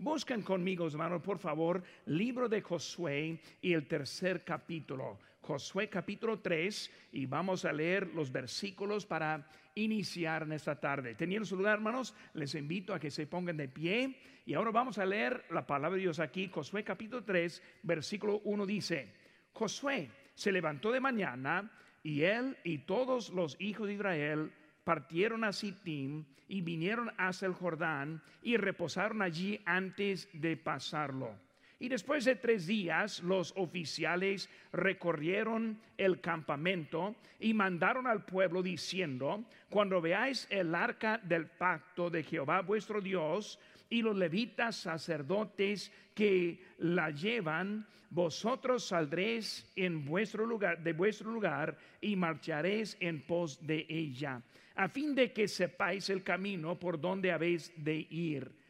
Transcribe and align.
Busquen 0.00 0.40
conmigo, 0.40 0.86
hermanos, 0.86 1.20
por 1.20 1.38
favor, 1.38 1.82
libro 2.06 2.48
de 2.48 2.62
Josué 2.62 3.38
y 3.60 3.74
el 3.74 3.86
tercer 3.86 4.42
capítulo. 4.42 5.18
Josué 5.42 5.90
capítulo 5.90 6.38
3 6.38 6.90
y 7.12 7.26
vamos 7.26 7.66
a 7.66 7.72
leer 7.72 8.06
los 8.14 8.32
versículos 8.32 9.04
para 9.04 9.46
iniciar 9.74 10.44
en 10.44 10.52
esta 10.52 10.80
tarde. 10.80 11.16
Teniendo 11.16 11.44
su 11.44 11.54
lugar, 11.54 11.74
hermanos, 11.74 12.14
les 12.32 12.54
invito 12.54 12.94
a 12.94 12.98
que 12.98 13.10
se 13.10 13.26
pongan 13.26 13.58
de 13.58 13.68
pie 13.68 14.16
y 14.46 14.54
ahora 14.54 14.70
vamos 14.70 14.96
a 14.96 15.04
leer 15.04 15.44
la 15.50 15.66
palabra 15.66 15.96
de 15.96 16.04
Dios 16.04 16.18
aquí. 16.18 16.48
Josué 16.48 16.82
capítulo 16.82 17.22
3, 17.22 17.62
versículo 17.82 18.40
1 18.44 18.64
dice, 18.64 19.12
Josué 19.52 20.10
se 20.34 20.50
levantó 20.50 20.92
de 20.92 21.00
mañana 21.00 21.70
y 22.02 22.22
él 22.22 22.56
y 22.64 22.78
todos 22.78 23.28
los 23.28 23.54
hijos 23.60 23.86
de 23.86 23.92
Israel 23.92 24.50
partieron 24.90 25.44
a 25.44 25.52
Sittim 25.52 26.24
y 26.48 26.62
vinieron 26.62 27.12
hacia 27.16 27.46
el 27.46 27.54
Jordán 27.54 28.20
y 28.42 28.56
reposaron 28.56 29.22
allí 29.22 29.60
antes 29.64 30.28
de 30.32 30.56
pasarlo. 30.56 31.30
Y 31.78 31.88
después 31.88 32.24
de 32.24 32.34
tres 32.34 32.66
días 32.66 33.22
los 33.22 33.52
oficiales 33.56 34.50
recorrieron 34.72 35.80
el 35.96 36.20
campamento 36.20 37.14
y 37.38 37.54
mandaron 37.54 38.08
al 38.08 38.24
pueblo 38.24 38.64
diciendo, 38.64 39.44
cuando 39.68 40.00
veáis 40.00 40.48
el 40.50 40.74
arca 40.74 41.18
del 41.18 41.46
pacto 41.46 42.10
de 42.10 42.24
Jehová 42.24 42.62
vuestro 42.62 43.00
Dios 43.00 43.60
y 43.88 44.02
los 44.02 44.16
levitas 44.16 44.74
sacerdotes 44.74 45.92
que 46.16 46.64
la 46.78 47.10
llevan, 47.10 47.86
vosotros 48.10 48.88
saldréis 48.88 49.70
en 49.76 50.04
vuestro 50.04 50.44
lugar, 50.44 50.82
de 50.82 50.92
vuestro 50.94 51.30
lugar 51.30 51.78
y 52.00 52.16
marcharéis 52.16 52.96
en 52.98 53.22
pos 53.22 53.64
de 53.64 53.86
ella, 53.88 54.42
a 54.80 54.88
fin 54.88 55.14
de 55.14 55.28
que 55.32 55.46
sepáis 55.46 56.08
el 56.08 56.22
camino 56.24 56.78
por 56.78 56.98
donde 56.98 57.30
habéis 57.30 57.72
de 57.76 58.06
ir 58.08 58.60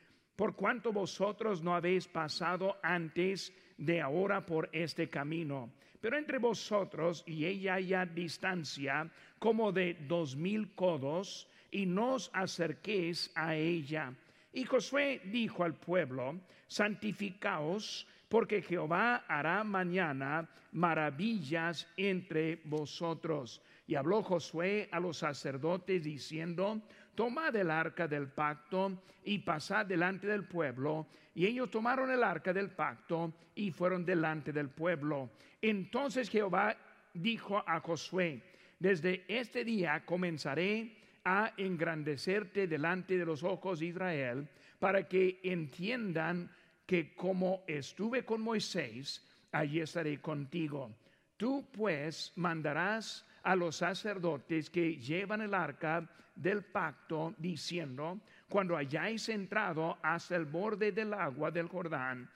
por 0.40 0.56
cuanto 0.56 0.90
vosotros 0.90 1.62
no 1.62 1.74
habéis 1.74 2.08
pasado 2.08 2.78
antes 2.82 3.52
de 3.76 4.00
ahora 4.00 4.46
por 4.46 4.70
este 4.72 5.10
camino. 5.10 5.70
Pero 6.00 6.16
entre 6.16 6.38
vosotros 6.38 7.22
y 7.26 7.44
ella 7.44 7.74
haya 7.74 8.06
distancia 8.06 9.10
como 9.38 9.70
de 9.70 9.98
dos 10.08 10.34
mil 10.36 10.74
codos, 10.74 11.46
y 11.70 11.84
no 11.84 12.14
os 12.14 12.30
acerquéis 12.32 13.30
a 13.34 13.54
ella. 13.54 14.14
Y 14.54 14.64
Josué 14.64 15.20
dijo 15.26 15.62
al 15.62 15.74
pueblo, 15.74 16.40
santificaos, 16.66 18.06
porque 18.30 18.62
Jehová 18.62 19.26
hará 19.28 19.62
mañana 19.62 20.48
maravillas 20.72 21.86
entre 21.98 22.62
vosotros. 22.64 23.60
Y 23.90 23.96
habló 23.96 24.22
Josué 24.22 24.88
a 24.92 25.00
los 25.00 25.16
sacerdotes 25.16 26.04
diciendo, 26.04 26.80
tomad 27.16 27.56
el 27.56 27.72
arca 27.72 28.06
del 28.06 28.28
pacto 28.28 29.02
y 29.24 29.40
pasad 29.40 29.84
delante 29.84 30.28
del 30.28 30.44
pueblo. 30.44 31.08
Y 31.34 31.44
ellos 31.44 31.72
tomaron 31.72 32.08
el 32.12 32.22
arca 32.22 32.52
del 32.52 32.70
pacto 32.70 33.34
y 33.56 33.72
fueron 33.72 34.04
delante 34.04 34.52
del 34.52 34.68
pueblo. 34.68 35.30
Entonces 35.60 36.30
Jehová 36.30 36.76
dijo 37.14 37.64
a 37.66 37.80
Josué, 37.80 38.40
desde 38.78 39.24
este 39.26 39.64
día 39.64 40.04
comenzaré 40.06 40.96
a 41.24 41.52
engrandecerte 41.56 42.68
delante 42.68 43.18
de 43.18 43.26
los 43.26 43.42
ojos 43.42 43.80
de 43.80 43.86
Israel, 43.86 44.48
para 44.78 45.08
que 45.08 45.40
entiendan 45.42 46.48
que 46.86 47.12
como 47.12 47.64
estuve 47.66 48.24
con 48.24 48.40
Moisés, 48.40 49.28
allí 49.50 49.80
estaré 49.80 50.20
contigo. 50.20 50.94
Tú 51.36 51.66
pues 51.72 52.32
mandarás 52.36 53.26
a 53.42 53.56
los 53.56 53.76
sacerdotes 53.76 54.70
que 54.70 54.96
llevan 54.96 55.40
el 55.40 55.54
arca 55.54 56.08
del 56.34 56.62
pacto, 56.62 57.34
diciendo, 57.38 58.20
cuando 58.48 58.76
hayáis 58.76 59.28
entrado 59.28 59.98
hasta 60.02 60.36
el 60.36 60.46
borde 60.46 60.92
del 60.92 61.14
agua 61.14 61.50
del 61.50 61.68
Jordán, 61.68 62.28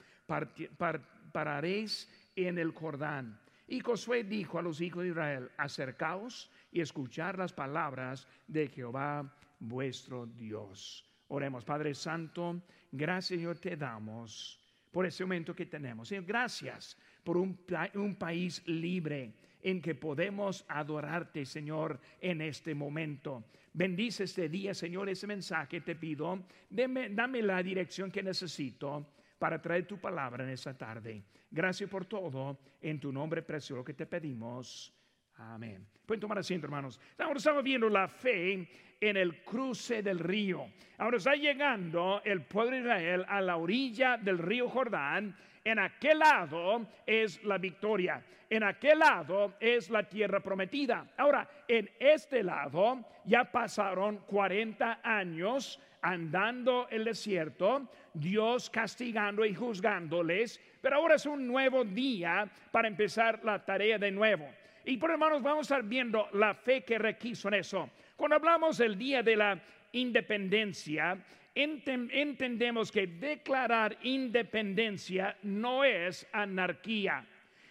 pararéis 1.32 2.08
en 2.36 2.58
el 2.58 2.72
Jordán. 2.72 3.38
Y 3.66 3.80
Josué 3.80 4.24
dijo 4.24 4.58
a 4.58 4.62
los 4.62 4.80
hijos 4.80 5.02
de 5.02 5.10
Israel, 5.10 5.50
acercaos 5.56 6.50
y 6.70 6.80
escuchar 6.80 7.38
las 7.38 7.52
palabras 7.52 8.28
de 8.46 8.68
Jehová 8.68 9.34
vuestro 9.58 10.26
Dios. 10.26 11.08
Oremos, 11.28 11.64
Padre 11.64 11.94
Santo, 11.94 12.60
gracias 12.92 13.38
Señor 13.38 13.58
te 13.58 13.76
damos 13.76 14.60
por 14.94 15.06
ese 15.06 15.24
momento 15.24 15.56
que 15.56 15.66
tenemos. 15.66 16.06
Señor, 16.06 16.24
gracias 16.24 16.96
por 17.24 17.36
un, 17.36 17.58
un 17.94 18.14
país 18.14 18.62
libre 18.66 19.34
en 19.60 19.82
que 19.82 19.96
podemos 19.96 20.64
adorarte, 20.68 21.44
Señor, 21.44 21.98
en 22.20 22.40
este 22.40 22.76
momento. 22.76 23.42
Bendice 23.72 24.22
este 24.22 24.48
día, 24.48 24.72
Señor, 24.72 25.08
ese 25.08 25.26
mensaje 25.26 25.80
te 25.80 25.96
pido. 25.96 26.44
dame 26.70 27.42
la 27.42 27.60
dirección 27.60 28.08
que 28.08 28.22
necesito 28.22 29.14
para 29.36 29.60
traer 29.60 29.84
tu 29.84 29.98
palabra 29.98 30.44
en 30.44 30.50
esta 30.50 30.78
tarde. 30.78 31.24
Gracias 31.50 31.90
por 31.90 32.04
todo. 32.04 32.56
En 32.80 33.00
tu 33.00 33.10
nombre 33.10 33.42
precioso 33.42 33.84
que 33.84 33.94
te 33.94 34.06
pedimos. 34.06 34.94
Amén. 35.38 35.88
Pueden 36.06 36.20
tomar 36.20 36.38
asiento, 36.38 36.68
hermanos. 36.68 37.00
Estamos 37.18 37.64
viendo 37.64 37.88
la 37.88 38.06
fe 38.06 38.68
en 39.08 39.16
el 39.16 39.42
cruce 39.42 40.02
del 40.02 40.18
río. 40.18 40.66
Ahora 40.98 41.18
está 41.18 41.34
llegando 41.34 42.22
el 42.24 42.42
pueblo 42.42 42.72
de 42.72 42.80
Israel 42.80 43.24
a 43.28 43.40
la 43.40 43.56
orilla 43.56 44.16
del 44.16 44.38
río 44.38 44.68
Jordán 44.68 45.36
en 45.64 45.78
aquel 45.78 46.18
lado 46.18 46.86
es 47.06 47.42
la 47.42 47.56
victoria, 47.56 48.22
en 48.50 48.62
aquel 48.64 48.98
lado 48.98 49.54
es 49.58 49.88
la 49.88 50.06
tierra 50.06 50.40
prometida. 50.40 51.06
Ahora, 51.16 51.48
en 51.66 51.90
este 51.98 52.42
lado 52.42 53.02
ya 53.24 53.50
pasaron 53.50 54.18
40 54.26 55.00
años 55.02 55.80
andando 56.02 56.86
el 56.90 57.04
desierto, 57.04 57.88
Dios 58.12 58.68
castigando 58.68 59.42
y 59.46 59.54
juzgándoles, 59.54 60.60
pero 60.82 60.96
ahora 60.96 61.14
es 61.14 61.24
un 61.24 61.46
nuevo 61.46 61.82
día 61.82 62.46
para 62.70 62.86
empezar 62.86 63.42
la 63.42 63.64
tarea 63.64 63.96
de 63.96 64.10
nuevo. 64.10 64.46
Y 64.84 64.98
por 64.98 65.12
hermanos, 65.12 65.42
vamos 65.42 65.70
a 65.70 65.76
estar 65.76 65.88
viendo 65.88 66.28
la 66.34 66.52
fe 66.52 66.84
que 66.84 66.98
requiso 66.98 67.48
en 67.48 67.54
eso. 67.54 67.88
Cuando 68.16 68.36
hablamos 68.36 68.78
del 68.78 68.96
día 68.96 69.22
de 69.22 69.36
la 69.36 69.60
independencia, 69.92 71.18
entendemos 71.54 72.90
que 72.90 73.06
declarar 73.06 73.96
independencia 74.02 75.36
no 75.42 75.84
es 75.84 76.26
anarquía. 76.32 77.26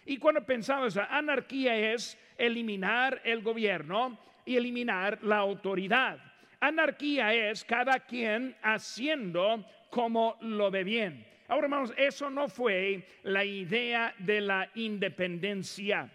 Y 0.06 0.18
cuando 0.18 0.44
pensamos 0.44 0.96
anarquía 0.96 1.92
es 1.92 2.18
eliminar 2.36 3.20
el 3.24 3.42
gobierno 3.42 4.18
y 4.44 4.56
eliminar 4.56 5.22
la 5.22 5.38
autoridad. 5.38 6.18
Anarquía 6.60 7.32
es 7.32 7.64
cada 7.64 8.00
quien 8.00 8.56
haciendo 8.62 9.64
como 9.90 10.36
lo 10.40 10.70
ve 10.70 10.84
bien. 10.84 11.26
Ahora, 11.48 11.66
hermanos, 11.66 11.92
eso 11.96 12.30
no 12.30 12.48
fue 12.48 13.06
la 13.22 13.44
idea 13.44 14.14
de 14.18 14.40
la 14.40 14.70
independencia. 14.74 16.10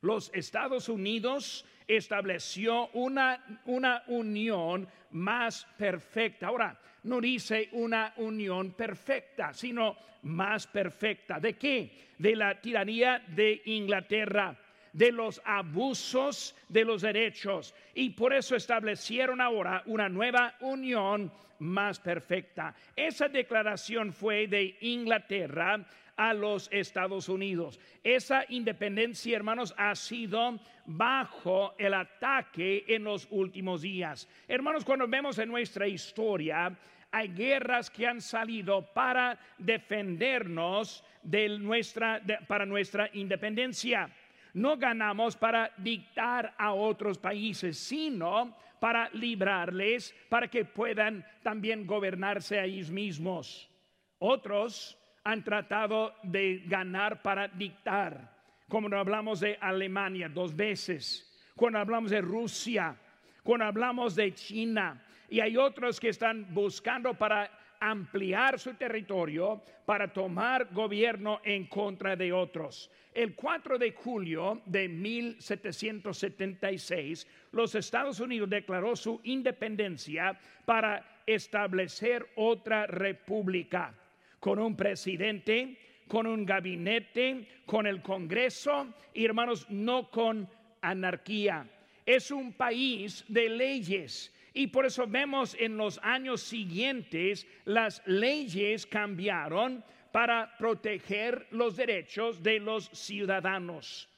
Los 0.00 0.30
Estados 0.32 0.88
Unidos 0.88 1.66
estableció 1.96 2.88
una, 2.94 3.60
una 3.66 4.02
unión 4.08 4.88
más 5.12 5.66
perfecta. 5.76 6.48
Ahora, 6.48 6.78
no 7.04 7.20
dice 7.20 7.68
una 7.72 8.12
unión 8.16 8.72
perfecta, 8.72 9.52
sino 9.52 9.96
más 10.22 10.66
perfecta. 10.66 11.40
¿De 11.40 11.54
qué? 11.54 11.90
De 12.18 12.36
la 12.36 12.60
tiranía 12.60 13.22
de 13.26 13.62
Inglaterra 13.66 14.56
de 14.92 15.12
los 15.12 15.40
abusos 15.44 16.56
de 16.68 16.84
los 16.84 17.02
derechos 17.02 17.74
y 17.94 18.10
por 18.10 18.32
eso 18.32 18.56
establecieron 18.56 19.40
ahora 19.40 19.82
una 19.86 20.08
nueva 20.08 20.54
unión 20.60 21.32
más 21.60 22.00
perfecta. 22.00 22.74
Esa 22.96 23.28
declaración 23.28 24.12
fue 24.12 24.46
de 24.46 24.76
Inglaterra 24.80 25.84
a 26.16 26.34
los 26.34 26.68
Estados 26.70 27.28
Unidos. 27.28 27.80
Esa 28.04 28.44
independencia, 28.48 29.36
hermanos, 29.36 29.74
ha 29.76 29.94
sido 29.94 30.58
bajo 30.86 31.74
el 31.78 31.94
ataque 31.94 32.84
en 32.88 33.04
los 33.04 33.26
últimos 33.30 33.82
días. 33.82 34.28
Hermanos, 34.46 34.84
cuando 34.84 35.08
vemos 35.08 35.38
en 35.38 35.48
nuestra 35.48 35.86
historia, 35.86 36.76
hay 37.10 37.28
guerras 37.28 37.90
que 37.90 38.06
han 38.06 38.20
salido 38.20 38.92
para 38.92 39.38
defendernos 39.58 41.02
de 41.22 41.58
nuestra, 41.58 42.22
para 42.46 42.66
nuestra 42.66 43.08
independencia. 43.14 44.10
No 44.54 44.76
ganamos 44.76 45.36
para 45.36 45.72
dictar 45.76 46.54
a 46.58 46.72
otros 46.72 47.18
países, 47.18 47.78
sino 47.78 48.56
para 48.80 49.10
librarles, 49.12 50.14
para 50.28 50.48
que 50.48 50.64
puedan 50.64 51.24
también 51.42 51.86
gobernarse 51.86 52.58
a 52.58 52.64
ellos 52.64 52.90
mismos. 52.90 53.70
Otros 54.18 54.98
han 55.24 55.44
tratado 55.44 56.14
de 56.22 56.62
ganar 56.66 57.22
para 57.22 57.48
dictar. 57.48 58.38
Como 58.68 58.94
hablamos 58.96 59.40
de 59.40 59.58
Alemania 59.60 60.28
dos 60.28 60.54
veces, 60.54 61.26
cuando 61.56 61.78
hablamos 61.78 62.10
de 62.10 62.20
Rusia, 62.20 62.96
cuando 63.42 63.66
hablamos 63.66 64.14
de 64.14 64.32
China, 64.32 65.04
y 65.28 65.40
hay 65.40 65.56
otros 65.56 66.00
que 66.00 66.08
están 66.08 66.52
buscando 66.52 67.14
para 67.14 67.50
ampliar 67.80 68.58
su 68.58 68.74
territorio 68.74 69.62
para 69.86 70.12
tomar 70.12 70.68
gobierno 70.72 71.40
en 71.42 71.66
contra 71.66 72.14
de 72.14 72.30
otros. 72.32 72.90
El 73.12 73.34
4 73.34 73.76
de 73.78 73.90
julio 73.92 74.62
de 74.66 74.88
1776, 74.88 77.26
los 77.52 77.74
Estados 77.74 78.20
Unidos 78.20 78.48
declaró 78.48 78.94
su 78.94 79.20
independencia 79.24 80.38
para 80.64 81.22
establecer 81.26 82.28
otra 82.36 82.86
república. 82.86 83.96
con 84.38 84.58
un 84.58 84.74
presidente, 84.74 85.76
con 86.08 86.26
un 86.26 86.46
gabinete, 86.46 87.46
con 87.66 87.86
el 87.86 88.00
Congreso 88.00 88.86
y 89.12 89.26
hermanos, 89.26 89.66
no 89.68 90.10
con 90.10 90.48
anarquía. 90.80 91.68
Es 92.06 92.30
un 92.30 92.54
país 92.54 93.22
de 93.28 93.50
leyes. 93.50 94.32
Y 94.52 94.68
por 94.68 94.86
eso 94.86 95.06
vemos 95.06 95.56
en 95.58 95.76
los 95.76 96.00
años 96.02 96.42
siguientes 96.42 97.46
las 97.64 98.02
leyes 98.06 98.86
cambiaron 98.86 99.84
para 100.12 100.56
proteger 100.58 101.46
los 101.50 101.76
derechos 101.76 102.42
de 102.42 102.58
los 102.58 102.88
ciudadanos. 102.92 104.08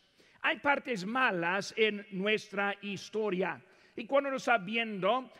Hay 0.40 0.58
partes 0.58 1.04
malas 1.04 1.74
en 1.76 2.06
nuestra 2.10 2.74
historia. 2.82 3.62
Y 3.94 4.06
cuando 4.06 4.30
nos 4.30 4.42
está 4.42 4.58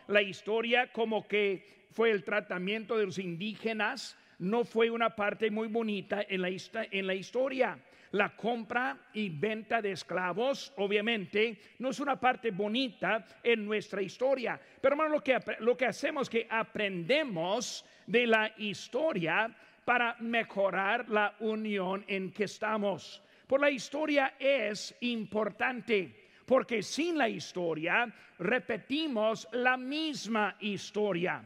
la 0.08 0.20
historia 0.20 0.92
como 0.92 1.26
que 1.26 1.86
fue 1.90 2.10
el 2.10 2.22
tratamiento 2.22 2.96
de 2.98 3.06
los 3.06 3.18
indígenas, 3.18 4.16
no 4.38 4.64
fue 4.64 4.90
una 4.90 5.16
parte 5.16 5.50
muy 5.50 5.68
bonita 5.68 6.24
en 6.28 6.42
en 6.90 7.06
la 7.06 7.14
historia. 7.14 7.78
La 8.12 8.37
compra 8.37 8.99
y 9.14 9.31
venta 9.31 9.81
de 9.81 9.93
esclavos, 9.93 10.73
obviamente, 10.76 11.59
no 11.79 11.91
es 11.91 12.00
una 12.00 12.20
parte 12.20 12.50
bonita 12.50 13.25
en 13.43 13.64
nuestra 13.64 14.03
historia. 14.03 14.61
Pero 14.81 14.94
hermano, 14.94 15.23
lo 15.61 15.76
que, 15.76 15.87
hacemos 15.87 16.25
es 16.25 16.31
que 16.31 16.47
aprendemos 16.50 17.85
de 18.06 18.26
la 18.26 18.53
historia 18.59 19.50
para 19.87 20.17
mejorar 20.20 21.09
la 21.09 21.35
unión 21.41 22.05
en 22.06 22.32
que 22.32 22.44
estamos. 22.44 23.23
Por 23.47 23.61
la 23.62 23.70
historia 23.70 24.35
es 24.38 24.94
importante, 25.00 26.29
porque 26.44 26.82
sin 26.82 27.17
la 27.17 27.31
historia 27.31 28.12
repetimos 28.38 29.49
la 29.53 29.79
misma 29.79 30.56
historia. 30.61 31.43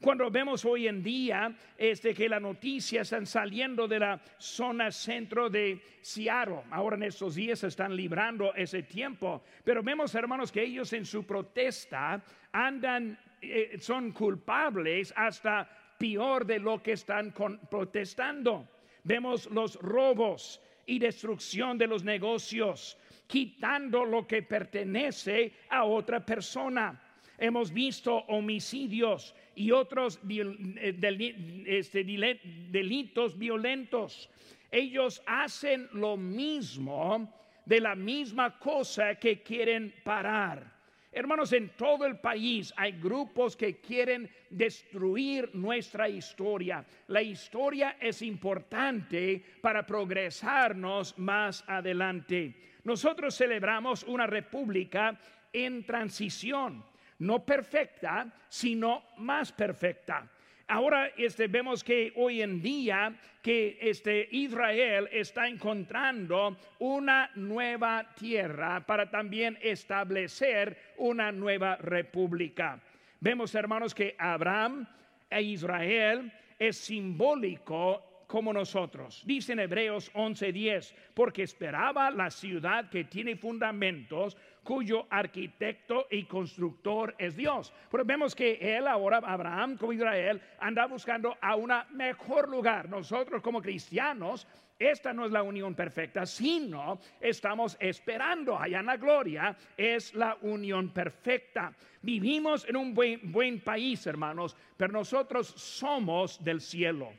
Cuando 0.00 0.30
vemos 0.30 0.64
hoy 0.64 0.88
en 0.88 1.02
día 1.02 1.54
este, 1.78 2.14
que 2.14 2.28
las 2.28 2.42
noticias 2.42 3.06
están 3.06 3.26
saliendo 3.26 3.88
de 3.88 3.98
la 3.98 4.20
zona 4.38 4.90
centro 4.90 5.48
de 5.48 5.80
Seattle, 6.00 6.62
ahora 6.70 6.96
en 6.96 7.04
estos 7.04 7.36
días 7.36 7.62
están 7.64 7.96
librando 7.96 8.54
ese 8.54 8.82
tiempo, 8.82 9.42
pero 9.62 9.82
vemos 9.82 10.14
hermanos 10.14 10.52
que 10.52 10.62
ellos 10.62 10.92
en 10.92 11.06
su 11.06 11.24
protesta 11.24 12.22
andan, 12.52 13.18
eh, 13.40 13.76
son 13.80 14.12
culpables 14.12 15.12
hasta 15.16 15.68
peor 15.98 16.44
de 16.44 16.58
lo 16.58 16.82
que 16.82 16.92
están 16.92 17.32
protestando. 17.70 18.68
Vemos 19.04 19.46
los 19.50 19.76
robos 19.76 20.60
y 20.86 20.98
destrucción 20.98 21.78
de 21.78 21.86
los 21.86 22.04
negocios, 22.04 22.98
quitando 23.26 24.04
lo 24.04 24.26
que 24.26 24.42
pertenece 24.42 25.52
a 25.70 25.84
otra 25.84 26.24
persona. 26.24 27.00
Hemos 27.38 27.72
visto 27.72 28.14
homicidios 28.28 29.34
y 29.54 29.70
otros 29.70 30.20
eh, 30.28 31.64
este, 31.66 32.04
delitos 32.04 33.38
violentos. 33.38 34.30
Ellos 34.70 35.22
hacen 35.26 35.88
lo 35.92 36.16
mismo 36.16 37.32
de 37.64 37.80
la 37.80 37.94
misma 37.94 38.58
cosa 38.58 39.14
que 39.14 39.42
quieren 39.42 39.94
parar. 40.02 40.74
Hermanos, 41.12 41.52
en 41.52 41.68
todo 41.76 42.06
el 42.06 42.18
país 42.18 42.74
hay 42.76 42.92
grupos 42.92 43.56
que 43.56 43.80
quieren 43.80 44.28
destruir 44.50 45.48
nuestra 45.54 46.08
historia. 46.08 46.84
La 47.06 47.22
historia 47.22 47.96
es 48.00 48.20
importante 48.20 49.44
para 49.60 49.86
progresarnos 49.86 51.16
más 51.16 51.62
adelante. 51.68 52.56
Nosotros 52.82 53.36
celebramos 53.36 54.02
una 54.02 54.26
república 54.26 55.16
en 55.52 55.84
transición 55.86 56.84
no 57.18 57.44
perfecta, 57.44 58.32
sino 58.48 59.04
más 59.18 59.52
perfecta. 59.52 60.28
Ahora 60.66 61.10
este, 61.16 61.46
vemos 61.46 61.84
que 61.84 62.12
hoy 62.16 62.40
en 62.40 62.62
día 62.62 63.14
que 63.42 63.76
este, 63.82 64.26
Israel 64.30 65.08
está 65.12 65.46
encontrando 65.46 66.56
una 66.78 67.30
nueva 67.34 68.08
tierra 68.14 68.84
para 68.86 69.10
también 69.10 69.58
establecer 69.60 70.94
una 70.96 71.30
nueva 71.30 71.76
república. 71.76 72.80
Vemos 73.20 73.54
hermanos 73.54 73.94
que 73.94 74.14
Abraham 74.18 74.86
e 75.28 75.42
Israel 75.42 76.32
es 76.58 76.78
simbólico 76.78 78.24
como 78.26 78.52
nosotros. 78.52 79.22
Dice 79.26 79.52
en 79.52 79.60
Hebreos 79.60 80.10
11:10, 80.14 80.94
porque 81.12 81.42
esperaba 81.42 82.10
la 82.10 82.30
ciudad 82.30 82.88
que 82.88 83.04
tiene 83.04 83.36
fundamentos 83.36 84.36
cuyo 84.64 85.06
arquitecto 85.10 86.06
y 86.10 86.24
constructor 86.24 87.14
es 87.18 87.36
Dios. 87.36 87.72
Pero 87.90 88.04
vemos 88.04 88.34
que 88.34 88.58
él 88.76 88.88
ahora, 88.88 89.18
Abraham 89.18 89.76
como 89.76 89.92
Israel, 89.92 90.40
anda 90.58 90.86
buscando 90.86 91.36
a 91.40 91.54
un 91.54 91.70
mejor 91.92 92.48
lugar. 92.48 92.88
Nosotros 92.88 93.42
como 93.42 93.62
cristianos, 93.62 94.48
esta 94.78 95.12
no 95.12 95.24
es 95.24 95.30
la 95.30 95.42
unión 95.42 95.74
perfecta, 95.74 96.26
sino 96.26 96.98
estamos 97.20 97.76
esperando 97.78 98.58
allá 98.58 98.80
en 98.80 98.86
la 98.86 98.96
gloria, 98.96 99.56
es 99.76 100.14
la 100.14 100.36
unión 100.40 100.90
perfecta. 100.90 101.72
Vivimos 102.02 102.66
en 102.68 102.76
un 102.76 102.92
buen, 102.92 103.30
buen 103.30 103.60
país, 103.60 104.04
hermanos, 104.06 104.56
pero 104.76 104.92
nosotros 104.92 105.46
somos 105.46 106.42
del 106.42 106.60
cielo 106.60 107.12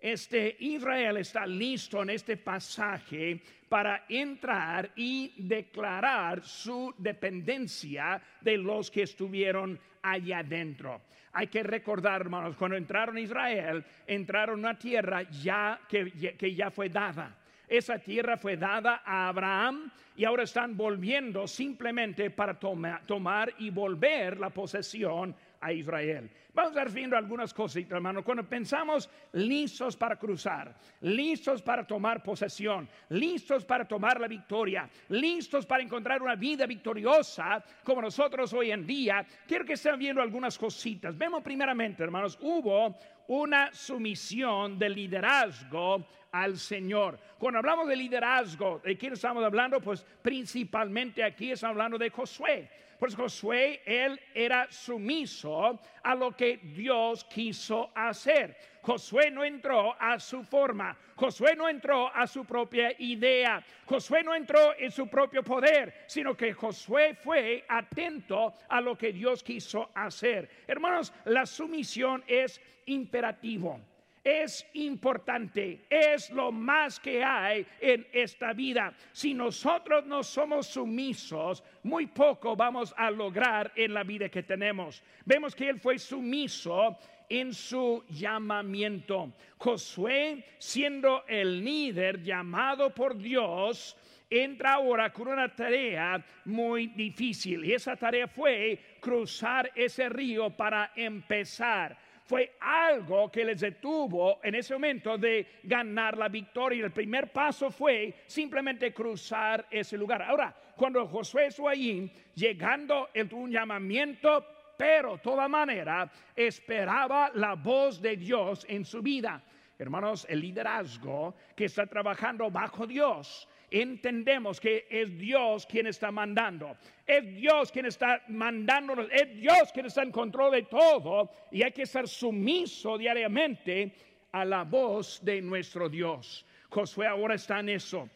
este 0.00 0.56
Israel 0.60 1.18
está 1.18 1.46
listo 1.46 2.02
en 2.02 2.10
este 2.10 2.36
pasaje 2.36 3.40
para 3.68 4.04
entrar 4.08 4.90
y 4.96 5.32
declarar 5.36 6.42
su 6.42 6.94
dependencia 6.98 8.20
de 8.40 8.56
los 8.56 8.90
que 8.90 9.02
estuvieron 9.02 9.78
allá 10.02 10.38
adentro. 10.38 11.02
Hay 11.32 11.46
que 11.46 11.62
recordar, 11.62 12.22
hermanos, 12.22 12.56
cuando 12.56 12.76
entraron 12.76 13.16
a 13.16 13.20
Israel, 13.20 13.84
entraron 14.06 14.56
a 14.64 14.70
una 14.70 14.78
tierra 14.78 15.22
ya 15.30 15.80
que, 15.88 16.10
que 16.36 16.54
ya 16.54 16.70
fue 16.70 16.88
dada. 16.88 17.36
Esa 17.68 18.00
tierra 18.00 18.36
fue 18.36 18.56
dada 18.56 19.02
a 19.04 19.28
Abraham 19.28 19.92
y 20.16 20.24
ahora 20.24 20.42
están 20.42 20.76
volviendo 20.76 21.46
simplemente 21.46 22.30
para 22.30 22.58
tomar 22.58 23.54
y 23.58 23.70
volver 23.70 24.40
la 24.40 24.50
posesión 24.50 25.36
a 25.60 25.72
Israel. 25.72 26.30
Vamos 26.52 26.72
a 26.72 26.84
ver 26.84 26.90
viendo 26.90 27.16
algunas 27.16 27.54
cosas, 27.54 27.84
hermano. 27.88 28.24
Cuando 28.24 28.48
pensamos 28.48 29.08
listos 29.32 29.96
para 29.96 30.16
cruzar, 30.16 30.74
listos 31.02 31.62
para 31.62 31.86
tomar 31.86 32.22
posesión, 32.22 32.88
listos 33.10 33.64
para 33.64 33.86
tomar 33.86 34.20
la 34.20 34.26
victoria, 34.26 34.88
listos 35.08 35.66
para 35.66 35.82
encontrar 35.82 36.22
una 36.22 36.34
vida 36.34 36.66
victoriosa 36.66 37.62
como 37.84 38.02
nosotros 38.02 38.52
hoy 38.52 38.72
en 38.72 38.86
día, 38.86 39.24
quiero 39.46 39.64
que 39.64 39.74
estén 39.74 39.98
viendo 39.98 40.20
algunas 40.20 40.58
cositas. 40.58 41.16
Vemos 41.16 41.42
primeramente, 41.42 42.02
hermanos, 42.02 42.38
hubo 42.40 42.96
una 43.28 43.72
sumisión 43.72 44.78
de 44.78 44.88
liderazgo 44.88 46.04
al 46.32 46.58
Señor. 46.58 47.18
Cuando 47.38 47.58
hablamos 47.58 47.86
de 47.88 47.96
liderazgo, 47.96 48.80
¿de 48.84 48.96
quién 48.96 49.12
estamos 49.12 49.44
hablando? 49.44 49.80
Pues 49.80 50.04
principalmente 50.22 51.22
aquí 51.22 51.52
estamos 51.52 51.74
hablando 51.74 51.98
de 51.98 52.10
Josué. 52.10 52.68
Pues 53.00 53.16
Josué, 53.16 53.80
él 53.86 54.20
era 54.34 54.70
sumiso 54.70 55.80
a 56.02 56.14
lo 56.14 56.36
que 56.36 56.58
Dios 56.58 57.24
quiso 57.24 57.90
hacer. 57.94 58.54
Josué 58.82 59.30
no 59.30 59.42
entró 59.42 59.96
a 59.98 60.20
su 60.20 60.44
forma, 60.44 60.94
Josué 61.16 61.56
no 61.56 61.66
entró 61.66 62.14
a 62.14 62.26
su 62.26 62.44
propia 62.44 62.94
idea, 62.98 63.64
Josué 63.86 64.22
no 64.22 64.34
entró 64.34 64.78
en 64.78 64.90
su 64.90 65.08
propio 65.08 65.42
poder, 65.42 66.04
sino 66.06 66.36
que 66.36 66.52
Josué 66.52 67.14
fue 67.14 67.64
atento 67.66 68.52
a 68.68 68.82
lo 68.82 68.98
que 68.98 69.14
Dios 69.14 69.42
quiso 69.42 69.90
hacer. 69.94 70.50
Hermanos, 70.66 71.10
la 71.24 71.46
sumisión 71.46 72.22
es 72.26 72.60
imperativo 72.84 73.80
es 74.22 74.66
importante, 74.74 75.86
es 75.88 76.30
lo 76.30 76.52
más 76.52 77.00
que 77.00 77.24
hay 77.24 77.66
en 77.80 78.06
esta 78.12 78.52
vida. 78.52 78.94
Si 79.12 79.32
nosotros 79.32 80.04
no 80.06 80.22
somos 80.22 80.66
sumisos, 80.66 81.62
muy 81.82 82.06
poco 82.06 82.54
vamos 82.54 82.92
a 82.96 83.10
lograr 83.10 83.72
en 83.74 83.94
la 83.94 84.04
vida 84.04 84.28
que 84.28 84.42
tenemos. 84.42 85.02
Vemos 85.24 85.54
que 85.54 85.68
él 85.68 85.80
fue 85.80 85.98
sumiso 85.98 86.98
en 87.28 87.54
su 87.54 88.04
llamamiento. 88.08 89.32
Josué, 89.56 90.44
siendo 90.58 91.24
el 91.26 91.64
líder 91.64 92.22
llamado 92.22 92.92
por 92.94 93.16
Dios, 93.16 93.96
entra 94.28 94.74
ahora 94.74 95.12
con 95.12 95.28
una 95.28 95.54
tarea 95.54 96.22
muy 96.44 96.88
difícil. 96.88 97.64
Y 97.64 97.72
esa 97.72 97.96
tarea 97.96 98.28
fue 98.28 98.78
cruzar 99.00 99.70
ese 99.74 100.08
río 100.08 100.50
para 100.50 100.92
empezar 100.94 102.09
fue 102.30 102.52
algo 102.60 103.28
que 103.28 103.44
les 103.44 103.58
detuvo 103.58 104.38
en 104.44 104.54
ese 104.54 104.74
momento 104.74 105.18
de 105.18 105.58
ganar 105.64 106.16
la 106.16 106.28
victoria. 106.28 106.84
El 106.84 106.92
primer 106.92 107.32
paso 107.32 107.72
fue 107.72 108.22
simplemente 108.28 108.94
cruzar 108.94 109.66
ese 109.68 109.98
lugar. 109.98 110.22
Ahora, 110.22 110.54
cuando 110.76 111.04
Josué 111.08 111.46
estuvo 111.46 111.68
allí, 111.68 112.08
llegando 112.36 113.08
en 113.14 113.34
un 113.34 113.50
llamamiento, 113.50 114.46
pero 114.78 115.14
de 115.14 115.18
toda 115.18 115.48
manera 115.48 116.08
esperaba 116.36 117.32
la 117.34 117.56
voz 117.56 118.00
de 118.00 118.16
Dios 118.16 118.64
en 118.68 118.84
su 118.84 119.02
vida. 119.02 119.42
hermanos, 119.76 120.24
el 120.28 120.40
liderazgo 120.40 121.34
que 121.56 121.64
está 121.64 121.84
trabajando 121.88 122.48
bajo 122.48 122.86
Dios, 122.86 123.48
entendemos 123.70 124.60
que 124.60 124.86
es 124.90 125.16
Dios 125.16 125.66
quien 125.66 125.86
está 125.86 126.10
mandando. 126.10 126.76
Es 127.06 127.24
Dios 127.34 127.70
quien 127.70 127.86
está 127.86 128.22
mandándonos. 128.28 129.08
Es 129.10 129.34
Dios 129.36 129.70
quien 129.72 129.86
está 129.86 130.02
en 130.02 130.10
control 130.10 130.52
de 130.52 130.62
todo. 130.62 131.30
Y 131.50 131.62
hay 131.62 131.72
que 131.72 131.82
estar 131.82 132.08
sumiso 132.08 132.98
diariamente 132.98 133.92
a 134.32 134.44
la 134.44 134.64
voz 134.64 135.20
de 135.24 135.40
nuestro 135.40 135.88
Dios. 135.88 136.44
Josué 136.68 137.06
ahora 137.06 137.34
está 137.34 137.60
en 137.60 137.70
eso. 137.70 138.08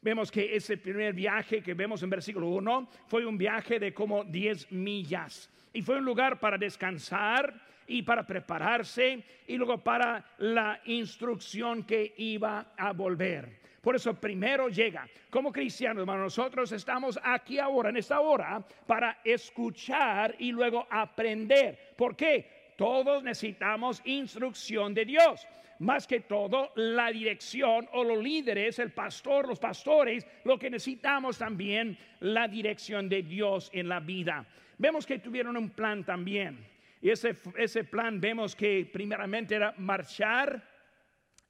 Vemos 0.00 0.30
que 0.30 0.54
ese 0.54 0.76
primer 0.76 1.12
viaje 1.12 1.60
que 1.60 1.74
vemos 1.74 2.02
en 2.02 2.10
versículo 2.10 2.48
1 2.48 2.88
fue 3.06 3.26
un 3.26 3.36
viaje 3.36 3.78
de 3.78 3.92
como 3.92 4.24
10 4.24 4.70
millas. 4.72 5.50
Y 5.72 5.82
fue 5.82 5.98
un 5.98 6.04
lugar 6.04 6.38
para 6.38 6.56
descansar 6.56 7.52
y 7.86 8.02
para 8.02 8.24
prepararse 8.24 9.24
y 9.46 9.56
luego 9.56 9.82
para 9.82 10.24
la 10.38 10.80
instrucción 10.84 11.84
que 11.84 12.14
iba 12.18 12.72
a 12.76 12.92
volver. 12.92 13.67
Por 13.88 13.96
eso 13.96 14.12
primero 14.12 14.68
llega. 14.68 15.08
Como 15.30 15.50
cristianos, 15.50 16.02
hermanos, 16.02 16.36
nosotros 16.36 16.70
estamos 16.72 17.18
aquí 17.22 17.58
ahora, 17.58 17.88
en 17.88 17.96
esta 17.96 18.20
hora, 18.20 18.62
para 18.86 19.20
escuchar 19.24 20.34
y 20.38 20.52
luego 20.52 20.86
aprender. 20.90 21.94
¿Por 21.96 22.14
qué? 22.14 22.74
Todos 22.76 23.22
necesitamos 23.22 24.02
instrucción 24.04 24.92
de 24.92 25.06
Dios. 25.06 25.46
Más 25.78 26.06
que 26.06 26.20
todo, 26.20 26.70
la 26.74 27.10
dirección 27.10 27.88
o 27.94 28.04
los 28.04 28.22
líderes, 28.22 28.78
el 28.78 28.92
pastor, 28.92 29.48
los 29.48 29.58
pastores, 29.58 30.26
lo 30.44 30.58
que 30.58 30.68
necesitamos 30.68 31.38
también, 31.38 31.96
la 32.20 32.46
dirección 32.46 33.08
de 33.08 33.22
Dios 33.22 33.70
en 33.72 33.88
la 33.88 34.00
vida. 34.00 34.44
Vemos 34.76 35.06
que 35.06 35.18
tuvieron 35.18 35.56
un 35.56 35.70
plan 35.70 36.04
también. 36.04 36.58
Y 37.00 37.08
ese, 37.08 37.34
ese 37.56 37.84
plan 37.84 38.20
vemos 38.20 38.54
que 38.54 38.86
primeramente 38.92 39.54
era 39.54 39.72
marchar 39.78 40.62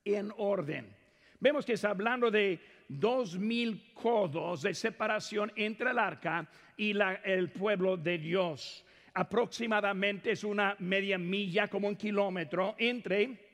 en 0.05 0.33
orden. 0.37 0.98
Vemos 1.41 1.65
que 1.65 1.75
está 1.75 1.91
hablando 1.91 2.31
de 2.31 2.61
dos 2.89 3.39
mil 3.39 3.93
codos 3.95 4.63
de 4.63 4.75
separación 4.75 5.53
entre 5.55 5.91
el 5.91 5.99
arca 5.99 6.49
y 6.77 6.93
el 7.25 7.51
pueblo 7.51 7.97
de 7.97 8.19
Dios. 8.19 8.85
Aproximadamente 9.15 10.33
es 10.33 10.43
una 10.43 10.75
media 10.81 11.17
milla, 11.17 11.69
como 11.69 11.87
un 11.89 11.97
kilómetro, 11.97 12.75
entre 12.79 13.49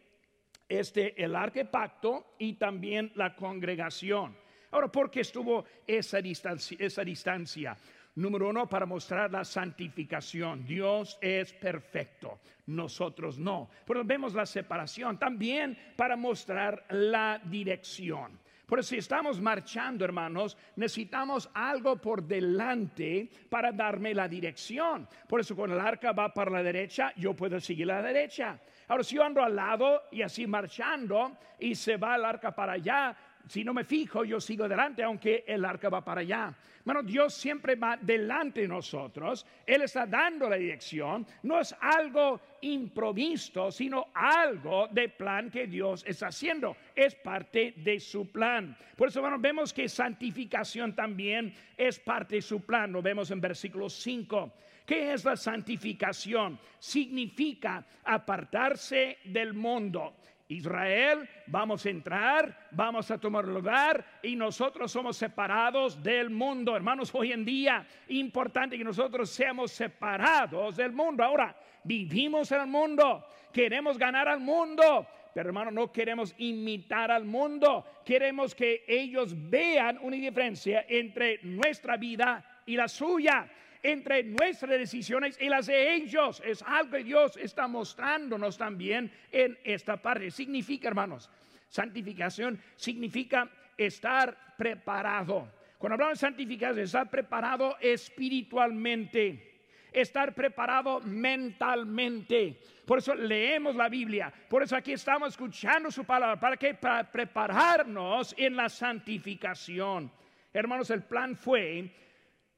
este, 0.69 1.23
el 1.23 1.37
arca 1.37 1.65
pacto 1.71 2.35
y 2.39 2.55
también 2.55 3.13
la 3.17 3.35
congregación. 3.35 4.37
Ahora, 4.71 4.89
¿por 4.89 5.11
qué 5.11 5.21
estuvo 5.21 5.65
esa 5.87 6.21
distancia? 6.21 6.77
Esa 6.81 7.05
distancia? 7.05 7.77
Número 8.17 8.49
uno, 8.49 8.69
para 8.69 8.87
mostrar 8.87 9.33
la 9.33 9.45
santificación. 9.45 10.65
Dios 10.65 11.19
es 11.21 11.53
perfecto, 11.53 12.39
nosotros 12.67 13.39
no. 13.39 13.69
Pero 13.85 14.05
vemos 14.05 14.35
la 14.35 14.47
separación 14.47 15.19
también 15.19 15.77
para 15.97 16.17
mostrar 16.17 16.85
la 16.91 17.41
dirección. 17.45 18.39
Por 18.67 18.79
eso 18.79 18.91
si 18.91 18.97
estamos 18.97 19.41
marchando, 19.41 20.05
hermanos, 20.05 20.57
necesitamos 20.77 21.51
algo 21.53 21.97
por 21.97 22.23
delante 22.23 23.29
para 23.51 23.73
darme 23.73 24.15
la 24.15 24.27
dirección. 24.27 25.07
Por 25.29 25.41
eso 25.41 25.55
cuando 25.55 25.77
el 25.77 25.85
arca 25.85 26.13
va 26.13 26.33
para 26.33 26.51
la 26.51 26.63
derecha, 26.63 27.13
yo 27.17 27.35
puedo 27.35 27.61
seguir 27.61 27.89
la 27.89 28.01
derecha. 28.01 28.59
Ahora, 28.89 29.03
si 29.03 29.17
yo 29.17 29.25
ando 29.25 29.43
al 29.43 29.57
lado 29.57 30.05
y 30.13 30.23
así 30.23 30.47
marchando 30.47 31.37
y 31.59 31.75
se 31.75 31.97
va 31.97 32.17
el 32.17 32.25
arca 32.25 32.55
para 32.55 32.73
allá, 32.73 33.17
si 33.47 33.63
no 33.65 33.75
me 33.75 33.85
fijo, 33.85 34.25
yo 34.25 34.41
sigo 34.41 34.65
adelante, 34.65 35.03
aunque 35.03 35.45
el 35.47 35.65
arca 35.65 35.89
va 35.89 36.05
para 36.05 36.23
allá. 36.23 36.55
Bueno, 36.85 37.03
Dios 37.03 37.33
siempre 37.35 37.77
va 37.77 37.97
delante 37.97 38.63
de 38.63 38.69
nosotros. 38.69 39.47
Él 39.67 39.83
está 39.83 40.07
dando 40.07 40.49
la 40.49 40.57
dirección. 40.57 41.27
No 41.43 41.61
es 41.61 41.75
algo 41.81 42.41
improvisto, 42.61 43.71
sino 43.71 44.09
algo 44.15 44.89
de 44.89 45.09
plan 45.09 45.51
que 45.51 45.67
Dios 45.67 46.05
está 46.07 46.27
haciendo. 46.27 46.77
Es 46.95 47.15
parte 47.15 47.75
de 47.79 47.99
su 47.99 48.31
plan. 48.31 48.77
Por 48.97 49.09
eso, 49.09 49.23
bueno, 49.23 49.39
vemos 49.39 49.73
que 49.73 49.89
santificación 49.89 50.95
también 50.95 51.55
es 51.77 51.99
parte 51.99 52.37
de 52.37 52.43
su 52.43 52.61
plan. 52.61 52.93
Lo 52.93 53.01
vemos 53.01 53.31
en 53.31 53.41
versículo 53.41 53.89
5. 53.89 54.53
¿Qué 54.85 55.15
es 55.15 55.25
la 55.25 55.37
santificación? 55.37 56.59
Significa 56.79 57.87
apartarse 58.05 59.19
del 59.25 59.55
mundo. 59.55 60.17
Israel, 60.49 61.29
vamos 61.47 61.87
a 61.87 61.91
entrar, 61.91 62.69
vamos 62.71 63.11
a 63.11 63.19
tomar 63.19 63.47
lugar 63.47 64.05
y 64.23 64.37
nosotros 64.37 64.93
somos 64.93 65.17
separados 65.17 66.03
del 66.03 66.29
mundo. 66.29 66.77
Hermanos, 66.77 67.15
hoy 67.15 67.33
en 67.33 67.45
día, 67.45 67.87
importante 68.09 68.77
que 68.77 68.85
nosotros 68.85 69.31
seamos 69.31 69.73
separados 69.73 70.77
del 70.77 70.93
mundo. 70.93 71.25
Ahora, 71.25 71.57
vivimos 71.83 72.53
en 72.53 72.61
el 72.61 72.67
mundo, 72.67 73.27
queremos 73.53 73.97
ganar 73.97 74.29
al 74.29 74.41
mundo, 74.41 75.07
pero 75.33 75.49
hermano, 75.49 75.71
no 75.71 75.91
queremos 75.91 76.35
imitar 76.37 77.11
al 77.11 77.25
mundo, 77.25 77.87
queremos 78.05 78.55
que 78.55 78.85
ellos 78.87 79.35
vean 79.49 79.99
una 80.03 80.17
diferencia 80.17 80.85
entre 80.89 81.41
nuestra 81.43 81.97
vida 81.97 82.45
y 82.67 82.77
la 82.77 82.87
suya 82.87 83.51
entre 83.85 84.25
nuestras 84.25 84.71
decisiones 84.71 85.39
y 85.41 85.49
las 85.49 85.67
de 85.67 85.95
ellos. 85.95 86.43
Es 86.45 86.63
algo 86.63 86.97
que 86.97 87.05
Dios 87.05 87.37
está 87.37 87.69
mostrándonos 87.69 88.57
también 88.59 89.13
en 89.31 89.57
esta 89.63 89.99
parte. 89.99 90.31
Significa, 90.31 90.89
hermanos, 90.89 91.31
santificación 91.69 92.59
significa 92.77 93.49
estar 93.77 94.57
preparado. 94.57 95.53
Cuando 95.79 95.95
hablamos 95.95 96.19
de 96.19 96.27
santificación, 96.27 96.79
estar 96.81 97.11
preparado 97.11 97.77
espiritualmente 97.79 99.55
estar 99.95 100.35
preparado 100.35 101.01
mentalmente. 101.01 102.59
Por 102.85 102.99
eso 102.99 103.15
leemos 103.15 103.77
la 103.77 103.89
Biblia, 103.89 104.33
por 104.49 104.63
eso 104.63 104.77
aquí 104.77 104.93
estamos 104.93 105.31
escuchando 105.31 105.91
su 105.91 106.05
palabra, 106.05 106.39
para 106.39 106.57
que 106.57 106.75
para 106.75 107.11
prepararnos 107.11 108.35
en 108.37 108.57
la 108.57 108.69
santificación. 108.69 110.11
Hermanos, 110.53 110.91
el 110.91 111.03
plan 111.03 111.37
fue 111.37 111.91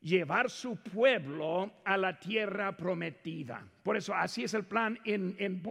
llevar 0.00 0.50
su 0.50 0.76
pueblo 0.76 1.72
a 1.84 1.96
la 1.96 2.18
tierra 2.18 2.76
prometida. 2.76 3.66
Por 3.82 3.96
eso 3.96 4.14
así 4.14 4.44
es 4.44 4.54
el 4.54 4.64
plan 4.64 4.98
en, 5.04 5.36
en. 5.38 5.62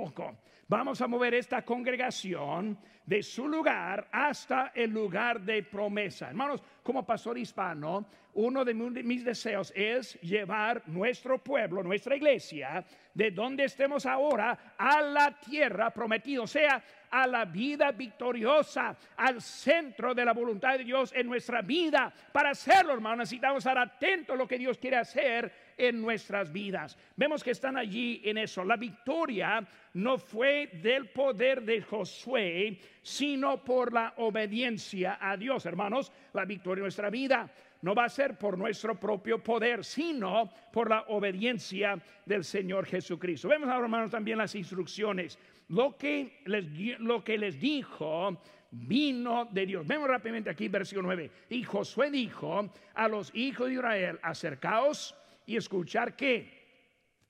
Vamos 0.68 1.00
a 1.02 1.08
mover 1.08 1.36
esta 1.36 1.64
congregación 1.64 2.78
de 3.06 3.22
su 3.22 3.48
lugar 3.48 4.08
hasta 4.12 4.72
el 4.74 4.90
lugar 4.90 5.42
de 5.42 5.62
promesa. 5.64 6.30
Hermanos, 6.30 6.64
como 6.82 7.06
pastor 7.06 7.38
hispano, 7.38 8.08
uno 8.34 8.66
de 8.66 8.74
mis 8.74 9.24
deseos 9.24 9.72
es 9.76 10.20
llevar 10.22 10.82
nuestro 10.88 11.42
pueblo, 11.42 11.84
nuestra 11.84 12.16
iglesia, 12.16 12.84
de 13.14 13.32
donde 13.32 13.66
estemos 13.66 14.06
ahora 14.06 14.76
a 14.78 15.02
la 15.02 15.40
tierra 15.40 15.92
prometida, 15.92 16.42
o 16.42 16.48
sea, 16.48 16.84
a 17.16 17.26
la 17.26 17.46
vida 17.46 17.94
victoriosa, 17.94 18.94
al 19.16 19.42
centro 19.42 20.14
de 20.14 20.26
la 20.26 20.34
voluntad 20.34 20.78
de 20.78 20.84
Dios 20.84 21.14
en 21.16 21.28
nuestra 21.28 21.62
vida. 21.62 22.14
Para 22.34 22.50
hacerlo, 22.50 22.92
hermanos, 22.92 23.20
necesitamos 23.20 23.60
estar 23.60 23.78
atentos 23.78 24.34
a 24.34 24.38
lo 24.38 24.46
que 24.46 24.58
Dios 24.58 24.78
quiere 24.78 24.98
hacer 24.98 25.50
en 25.78 26.02
nuestras 26.02 26.52
vidas. 26.52 26.98
Vemos 27.16 27.42
que 27.42 27.52
están 27.52 27.78
allí 27.78 28.22
en 28.26 28.38
eso. 28.38 28.66
La 28.66 28.76
victoria 28.76 29.66
no 29.94 30.18
fue 30.18 30.68
del 30.84 31.08
poder 31.08 31.64
de 31.64 31.82
Josué, 31.84 32.80
sino 33.02 33.64
por 33.64 33.94
la 33.94 34.14
obediencia 34.18 35.18
a 35.22 35.38
Dios. 35.38 35.66
Hermanos, 35.66 36.12
la 36.34 36.44
victoria 36.44 36.82
en 36.82 36.84
nuestra 36.84 37.10
vida 37.10 37.50
no 37.82 37.96
va 37.96 38.06
a 38.06 38.10
ser 38.10 38.38
por 38.38 38.58
nuestro 38.58 39.00
propio 39.00 39.42
poder, 39.42 39.86
sino 39.86 40.50
por 40.74 40.90
la 40.90 41.06
obediencia 41.10 41.98
del 42.26 42.44
Señor 42.44 42.88
Jesucristo. 42.88 43.48
Vemos 43.48 43.70
ahora, 43.70 43.86
hermanos, 43.86 44.12
también 44.12 44.38
las 44.38 44.56
instrucciones. 44.56 45.38
Lo 45.70 45.98
que 45.98 46.42
les, 46.46 47.00
lo 47.00 47.24
que 47.24 47.38
les 47.38 47.60
dijo 47.60 48.42
vino 48.72 49.46
de 49.46 49.66
Dios. 49.66 49.88
Vemos 49.88 50.08
rápidamente 50.08 50.50
aquí, 50.50 50.68
versículo 50.68 51.08
9. 51.08 51.32
Y 51.50 51.64
Josué 51.64 52.12
dijo 52.12 52.70
a 52.94 53.08
los 53.08 53.34
hijos 53.34 53.68
de 53.68 53.74
Israel, 53.76 54.20
acercaos 54.22 55.16
y 55.46 55.56
escuchar 55.56 56.16
que 56.16 56.66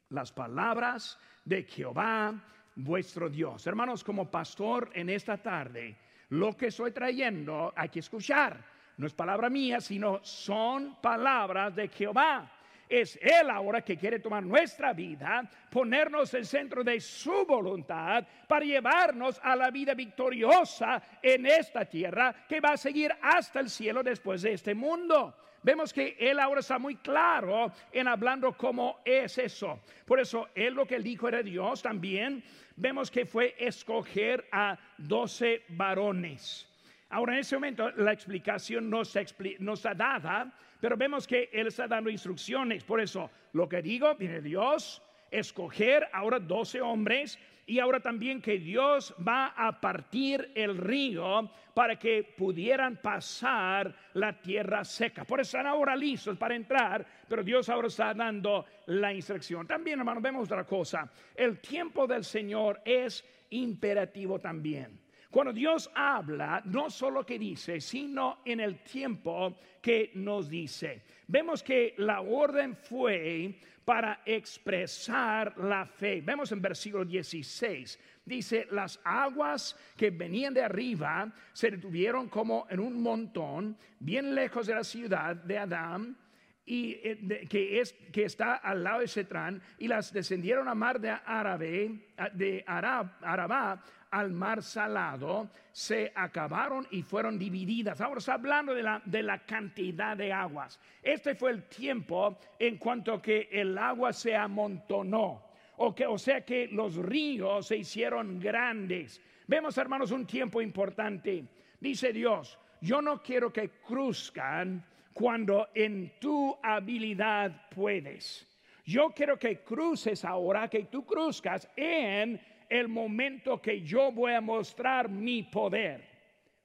las 0.10 0.32
palabras 0.32 1.20
de 1.44 1.63
Jehová 1.63 2.34
vuestro 2.75 3.30
Dios. 3.30 3.65
Hermanos, 3.68 4.04
como 4.04 4.30
pastor 4.30 4.92
en 4.94 5.10
esta 5.10 5.38
tarde, 5.38 5.98
lo 6.30 6.56
que 6.58 6.68
estoy 6.68 6.92
trayendo 6.92 7.74
hay 7.75 7.89
que 7.89 8.00
escuchar. 8.00 8.63
No 8.98 9.08
es 9.08 9.13
palabra 9.13 9.50
mía, 9.50 9.82
sino 9.82 10.24
son 10.24 10.96
palabras 11.01 11.75
de 11.75 11.88
Jehová. 11.89 12.51
Es 12.88 13.18
Él 13.22 13.50
ahora 13.50 13.82
que 13.82 13.98
quiere 13.98 14.20
tomar 14.20 14.44
nuestra 14.44 14.94
vida, 14.94 15.44
ponernos 15.70 16.34
en 16.34 16.46
centro 16.46 16.84
de 16.84 17.00
su 17.00 17.46
voluntad 17.46 18.25
para 18.48 18.65
llevarnos 18.65 19.39
a 19.44 19.56
la 19.56 19.72
vida 19.72 19.94
victoriosa 19.94 21.01
en 21.22 21.46
esta 21.46 21.86
tierra 21.86 22.34
que 22.48 22.60
va 22.60 22.74
a 22.74 22.77
seguir 22.77 23.13
hasta 23.22 23.60
el 23.60 23.70
cielo 23.70 24.04
después 24.04 24.42
de 24.42 24.54
este 24.54 24.75
mundo. 24.75 25.36
Vemos 25.65 25.92
que 25.92 26.15
Él 26.20 26.39
ahora 26.39 26.60
está 26.60 26.77
muy 26.77 26.98
claro 26.98 27.72
en 27.92 28.08
hablando 28.08 28.56
cómo 28.56 29.00
es 29.04 29.36
eso. 29.39 29.82
Por 30.06 30.20
eso 30.20 30.50
Él 30.54 30.75
lo 30.75 30.86
que 30.86 31.00
dijo 31.00 31.27
era 31.27 31.42
Dios 31.42 31.82
también. 31.82 32.44
Vemos 32.75 33.10
que 33.10 33.25
fue 33.25 33.56
escoger 33.58 34.48
a 34.51 34.77
doce 35.00 35.63
varones. 35.70 36.70
Ahora 37.10 37.34
en 37.34 37.39
ese 37.39 37.56
momento 37.56 37.89
la 37.94 38.13
explicación 38.13 38.89
no 38.89 39.01
está, 39.01 39.96
dada, 39.96 40.54
pero 40.86 40.98
vemos 40.98 41.25
que 41.25 41.50
Él 41.51 41.65
está 41.65 41.88
dando 41.88 42.12
instrucciones. 42.12 42.84
Por 42.84 43.01
eso 43.01 43.32
lo 43.54 43.68
que 43.68 43.82
digo, 43.82 44.13
viene 44.13 44.39
Dios, 44.39 45.01
escoger 45.32 46.08
ahora 46.13 46.38
doce 46.38 46.80
hombres 46.80 47.39
y 47.65 47.80
ahora 47.80 48.00
también 48.00 48.39
que 48.39 48.60
Dios 48.60 49.12
va 49.27 49.48
a 49.58 49.82
partir 49.82 50.51
el 50.54 50.77
río 50.77 51.50
para 51.74 51.98
que 51.98 52.22
pudieran 52.38 52.98
pasar 52.98 53.96
la 54.13 54.39
tierra 54.39 54.84
seca. 54.84 55.24
Por 55.24 55.39
eso 55.39 55.58
están 55.58 55.65
ahora 55.65 55.96
listos 55.96 56.38
para 56.38 56.56
entrar, 56.56 57.04
pero 57.27 57.42
Dios 57.42 57.68
ahora 57.68 57.88
está 57.88 58.13
dando 58.13 58.63
la 58.86 59.12
instrucción. 59.12 59.65
También, 59.65 59.98
hermano, 59.98 60.22
vemos 60.22 60.44
otra 60.44 60.65
cosa. 60.65 61.12
El 61.34 61.58
tiempo 61.62 62.06
del 62.06 62.24
Señor 62.24 62.80
es 62.86 63.25
imperativo 63.50 64.39
también. 64.39 65.05
Cuando 65.36 65.51
Dios 65.51 65.92
habla, 65.94 66.62
no 66.63 66.89
solo 66.89 67.25
que 67.25 67.38
dice, 67.38 67.82
sino 67.82 68.38
en 68.46 68.62
el 68.62 68.80
tiempo 68.80 69.58
que 69.82 70.12
nos 70.13 70.48
dice. 70.48 71.01
Vemos 71.27 71.62
que 71.62 71.94
la 71.98 72.22
orden 72.22 72.77
fue 72.77 73.54
para 73.84 74.22
expresar 74.25 75.58
la 75.58 75.86
fe. 75.86 76.22
Vemos 76.22 76.54
en 76.54 76.62
versículo 76.62 77.04
16, 77.04 78.00
dice, 78.24 78.65
las 78.72 78.98
aguas 79.04 79.77
que 79.98 80.10
venían 80.10 80.54
de 80.54 80.63
arriba 80.63 81.30
se 81.51 81.72
detuvieron 81.72 82.30
como 82.30 82.65
en 82.70 82.80
un 82.80 83.01
montón, 83.01 83.77
bien 84.00 84.34
lejos 84.34 84.68
de 84.68 84.75
la 84.75 84.86
ciudad 84.86 85.36
de 85.36 85.58
Adán 85.58 86.18
y 86.65 86.94
eh, 87.04 87.46
que, 87.50 87.82
es, 87.82 87.92
que 87.92 88.24
está 88.24 88.56
al 88.56 88.84
lado 88.84 89.01
de 89.01 89.08
Cetrán, 89.10 89.62
y 89.77 89.89
las 89.89 90.13
descendieron 90.13 90.70
a 90.70 90.74
mar 90.74 91.00
de 91.00 91.10
Árabe, 91.10 92.08
de 92.34 92.63
Arabá 92.65 93.84
al 94.15 94.31
mar 94.31 94.63
salado, 94.63 95.50
se 95.74 96.13
acabaron 96.15 96.88
y 96.89 97.01
fueron 97.01 97.38
divididas. 97.38 98.00
Ahora 98.00 98.22
hablando 98.27 98.74
de 98.74 98.81
la, 98.81 99.01
de 99.03 99.22
la 99.22 99.39
cantidad 99.39 100.15
de 100.15 100.31
aguas. 100.31 100.79
Este 101.03 101.36
fue 101.36 101.51
el 101.51 101.63
tiempo 101.63 102.38
en 102.57 102.77
cuanto 102.77 103.22
que 103.22 103.50
el 103.51 103.77
agua 103.77 104.13
se 104.13 104.34
amontonó, 104.34 105.43
o, 105.75 105.93
que, 105.93 106.05
o 106.05 106.17
sea 106.17 106.45
que 106.45 106.69
los 106.69 106.95
ríos 106.95 107.67
se 107.67 107.75
hicieron 107.75 108.39
grandes. 108.39 109.22
Vemos, 109.48 109.77
hermanos, 109.77 110.12
un 110.12 110.25
tiempo 110.25 110.62
importante. 110.62 111.43
Dice 111.81 112.13
Dios, 112.13 112.57
yo 112.79 113.01
no 113.01 113.22
quiero 113.22 113.51
que 113.51 113.69
cruzcan 113.86 114.81
cuando 115.12 115.67
en 115.75 116.13
tu 116.22 116.57
habilidad 116.63 117.67
puedes. 117.69 118.48
Yo 118.86 119.10
quiero 119.10 119.38
que 119.38 119.62
cruces 119.62 120.24
ahora, 120.24 120.69
que 120.69 120.84
tú 120.86 121.05
cruzcas 121.05 121.67
en 121.75 122.39
el 122.69 122.88
momento 122.88 123.62
que 123.62 123.81
yo 123.81 124.12
voy 124.12 124.34
a 124.34 124.41
mostrar 124.41 125.10
mi 125.10 125.43
poder. 125.43 126.03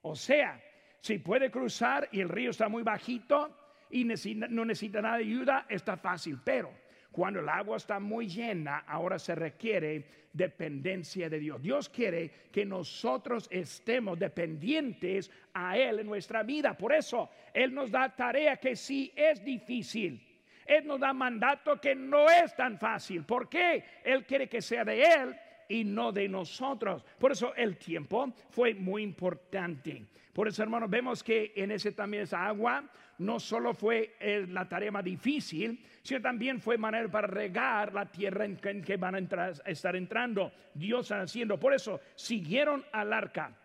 O 0.02 0.14
sea, 0.14 0.60
si 1.00 1.18
puede 1.18 1.50
cruzar 1.50 2.08
y 2.12 2.20
el 2.20 2.28
río 2.28 2.50
está 2.50 2.68
muy 2.68 2.82
bajito 2.82 3.56
y 3.90 4.04
no 4.04 4.64
necesita 4.64 5.02
nada 5.02 5.18
de 5.18 5.24
ayuda, 5.24 5.66
está 5.68 5.96
fácil. 5.96 6.38
Pero 6.44 6.70
cuando 7.10 7.40
el 7.40 7.48
agua 7.48 7.76
está 7.76 7.98
muy 7.98 8.28
llena, 8.28 8.78
ahora 8.86 9.18
se 9.18 9.34
requiere 9.34 10.20
dependencia 10.32 11.28
de 11.28 11.38
Dios. 11.40 11.60
Dios 11.60 11.88
quiere 11.88 12.30
que 12.52 12.64
nosotros 12.64 13.48
estemos 13.50 14.18
dependientes 14.18 15.30
a 15.52 15.76
Él 15.76 16.00
en 16.00 16.06
nuestra 16.06 16.42
vida. 16.42 16.76
Por 16.76 16.92
eso 16.92 17.30
Él 17.52 17.74
nos 17.74 17.90
da 17.90 18.14
tarea 18.14 18.56
que 18.56 18.76
sí 18.76 19.12
es 19.16 19.44
difícil. 19.44 20.26
Él 20.64 20.86
nos 20.86 21.00
da 21.00 21.12
mandato 21.12 21.80
que 21.80 21.96
no 21.96 22.30
es 22.30 22.54
tan 22.54 22.78
fácil. 22.78 23.24
¿Por 23.24 23.48
qué? 23.48 23.82
Él 24.04 24.24
quiere 24.24 24.48
que 24.48 24.62
sea 24.62 24.84
de 24.84 25.02
Él 25.02 25.36
y 25.70 25.84
no 25.84 26.10
de 26.10 26.28
nosotros. 26.28 27.02
Por 27.18 27.32
eso 27.32 27.54
el 27.54 27.76
tiempo 27.78 28.34
fue 28.50 28.74
muy 28.74 29.02
importante. 29.02 30.04
Por 30.32 30.48
eso, 30.48 30.62
hermanos, 30.62 30.90
vemos 30.90 31.22
que 31.22 31.52
en 31.54 31.70
ese 31.70 31.92
también 31.92 32.24
esa 32.24 32.44
agua 32.44 32.84
no 33.18 33.38
solo 33.38 33.72
fue 33.72 34.16
eh, 34.18 34.46
la 34.48 34.68
tarea 34.68 34.90
más 34.90 35.04
difícil, 35.04 35.84
sino 36.02 36.20
también 36.20 36.60
fue 36.60 36.76
manera 36.76 37.08
para 37.08 37.28
regar 37.28 37.94
la 37.94 38.10
tierra 38.10 38.44
en 38.44 38.56
que, 38.56 38.96
van 38.96 39.14
a, 39.14 39.50
estar 39.64 39.94
entrando. 39.94 40.52
Dios 40.74 41.12
haciendo. 41.12 41.58
Por 41.58 41.72
eso 41.72 42.00
siguieron 42.16 42.84
al 42.92 43.12
arca, 43.12 43.56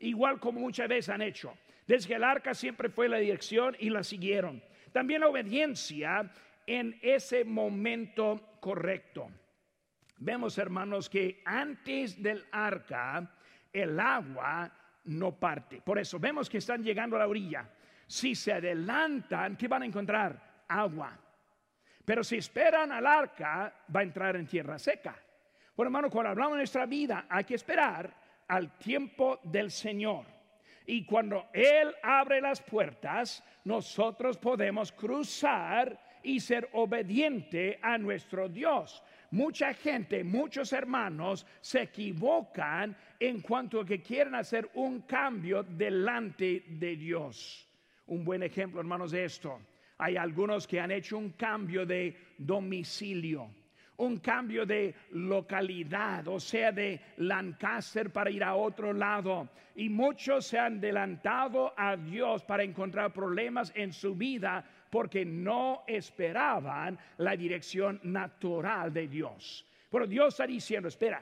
igual 0.00 0.38
como 0.40 0.60
muchas 0.60 0.88
veces 0.88 1.08
han 1.08 1.22
hecho. 1.22 1.56
Desde 1.86 2.08
que 2.08 2.14
el 2.14 2.24
arca 2.24 2.54
siempre 2.54 2.90
fue 2.90 3.08
la 3.08 3.18
dirección 3.18 3.74
y 3.78 3.88
la 3.88 4.02
siguieron. 4.02 4.62
También 4.92 5.22
la 5.22 5.28
obediencia 5.28 6.30
en 6.66 6.98
ese 7.02 7.44
momento 7.44 8.58
correcto. 8.60 9.30
Vemos, 10.16 10.56
hermanos, 10.58 11.08
que 11.08 11.42
antes 11.44 12.22
del 12.22 12.44
arca 12.52 13.30
el 13.72 13.98
agua 13.98 14.70
no 15.04 15.32
parte. 15.32 15.80
Por 15.80 15.98
eso 15.98 16.18
vemos 16.18 16.48
que 16.48 16.58
están 16.58 16.82
llegando 16.82 17.16
a 17.16 17.20
la 17.20 17.28
orilla. 17.28 17.68
Si 18.06 18.34
se 18.34 18.52
adelantan, 18.52 19.56
¿qué 19.56 19.68
van 19.68 19.82
a 19.82 19.86
encontrar? 19.86 20.64
Agua. 20.68 21.18
Pero 22.04 22.22
si 22.22 22.36
esperan 22.36 22.92
al 22.92 23.06
arca, 23.06 23.74
va 23.94 24.00
a 24.00 24.04
entrar 24.04 24.36
en 24.36 24.46
tierra 24.46 24.78
seca. 24.78 25.16
Bueno, 25.76 25.88
hermano, 25.88 26.10
cuando 26.10 26.30
hablamos 26.30 26.52
de 26.52 26.58
nuestra 26.58 26.86
vida, 26.86 27.26
hay 27.28 27.44
que 27.44 27.54
esperar 27.54 28.14
al 28.46 28.78
tiempo 28.78 29.40
del 29.42 29.70
Señor. 29.70 30.26
Y 30.86 31.04
cuando 31.04 31.48
Él 31.52 31.94
abre 32.02 32.40
las 32.40 32.60
puertas, 32.60 33.42
nosotros 33.64 34.36
podemos 34.36 34.92
cruzar 34.92 35.98
y 36.22 36.40
ser 36.40 36.68
obediente 36.72 37.78
a 37.82 37.98
nuestro 37.98 38.48
Dios. 38.48 39.02
Mucha 39.34 39.74
gente, 39.74 40.22
muchos 40.22 40.72
hermanos 40.72 41.44
se 41.60 41.82
equivocan 41.82 42.96
en 43.18 43.40
cuanto 43.40 43.80
a 43.80 43.84
que 43.84 44.00
quieren 44.00 44.36
hacer 44.36 44.70
un 44.74 45.00
cambio 45.00 45.64
delante 45.64 46.64
de 46.68 46.94
Dios. 46.94 47.68
Un 48.06 48.24
buen 48.24 48.44
ejemplo, 48.44 48.78
hermanos, 48.78 49.10
de 49.10 49.24
esto. 49.24 49.58
Hay 49.98 50.16
algunos 50.16 50.68
que 50.68 50.78
han 50.78 50.92
hecho 50.92 51.18
un 51.18 51.30
cambio 51.30 51.84
de 51.84 52.16
domicilio, 52.38 53.50
un 53.96 54.18
cambio 54.20 54.64
de 54.64 54.94
localidad, 55.10 56.28
o 56.28 56.38
sea, 56.38 56.70
de 56.70 57.00
Lancaster 57.16 58.12
para 58.12 58.30
ir 58.30 58.44
a 58.44 58.54
otro 58.54 58.92
lado. 58.92 59.48
Y 59.74 59.88
muchos 59.88 60.46
se 60.46 60.60
han 60.60 60.78
adelantado 60.78 61.74
a 61.76 61.96
Dios 61.96 62.44
para 62.44 62.62
encontrar 62.62 63.12
problemas 63.12 63.72
en 63.74 63.92
su 63.92 64.14
vida 64.14 64.64
porque 64.94 65.24
no 65.24 65.82
esperaban 65.88 66.96
la 67.16 67.34
dirección 67.34 67.98
natural 68.04 68.92
de 68.92 69.08
Dios. 69.08 69.66
Pero 69.90 70.06
Dios 70.06 70.28
está 70.34 70.46
diciendo, 70.46 70.86
espera, 70.86 71.20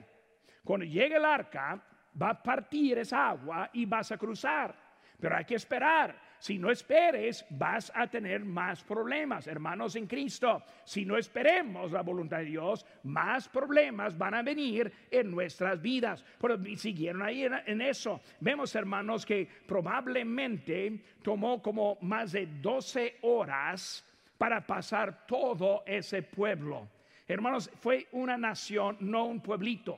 cuando 0.63 0.85
llegue 0.85 1.17
el 1.17 1.25
arca, 1.25 1.83
va 2.21 2.29
a 2.29 2.43
partir 2.43 2.99
esa 2.99 3.31
agua 3.31 3.71
y 3.73 3.87
vas 3.87 4.13
a 4.13 4.19
cruzar. 4.19 4.75
Pero 5.19 5.35
hay 5.35 5.47
que 5.47 5.55
esperar 5.55 6.15
si 6.43 6.59
no 6.59 6.73
esperes, 6.73 7.47
vas 7.51 7.93
a 7.95 8.09
tener 8.09 8.45
más 8.45 8.83
problemas, 8.83 9.47
hermanos 9.47 9.95
en 9.95 10.09
Cristo. 10.09 10.65
Si 10.83 11.05
no 11.05 11.17
esperemos 11.17 11.93
la 11.93 12.03
voluntad 12.03 12.39
de 12.39 12.47
Dios, 12.47 12.85
más 13.05 13.49
problemas 13.49 14.19
van 14.19 14.35
a 14.35 14.43
venir 14.43 14.93
en 15.09 15.31
nuestras 15.31 15.81
vidas. 15.81 16.25
Pero 16.41 16.59
siguieron 16.75 17.23
ahí 17.23 17.45
en, 17.45 17.81
eso. 17.81 18.21
Vemos, 18.41 18.75
hermanos, 18.75 19.25
que 19.25 19.49
probablemente 19.69 21.05
tomó 21.23 21.63
como 21.63 21.97
más 22.01 22.33
de 22.33 22.49
12 22.61 23.19
horas 23.23 24.05
para 24.37 24.67
pasar 24.67 25.25
todo 25.29 25.85
ese 25.87 26.23
pueblo. 26.25 26.89
Hermanos, 27.29 27.71
fue 27.79 28.09
una 28.11 28.37
nación, 28.37 28.97
no 28.99 29.27
un 29.27 29.41
pueblito. 29.41 29.97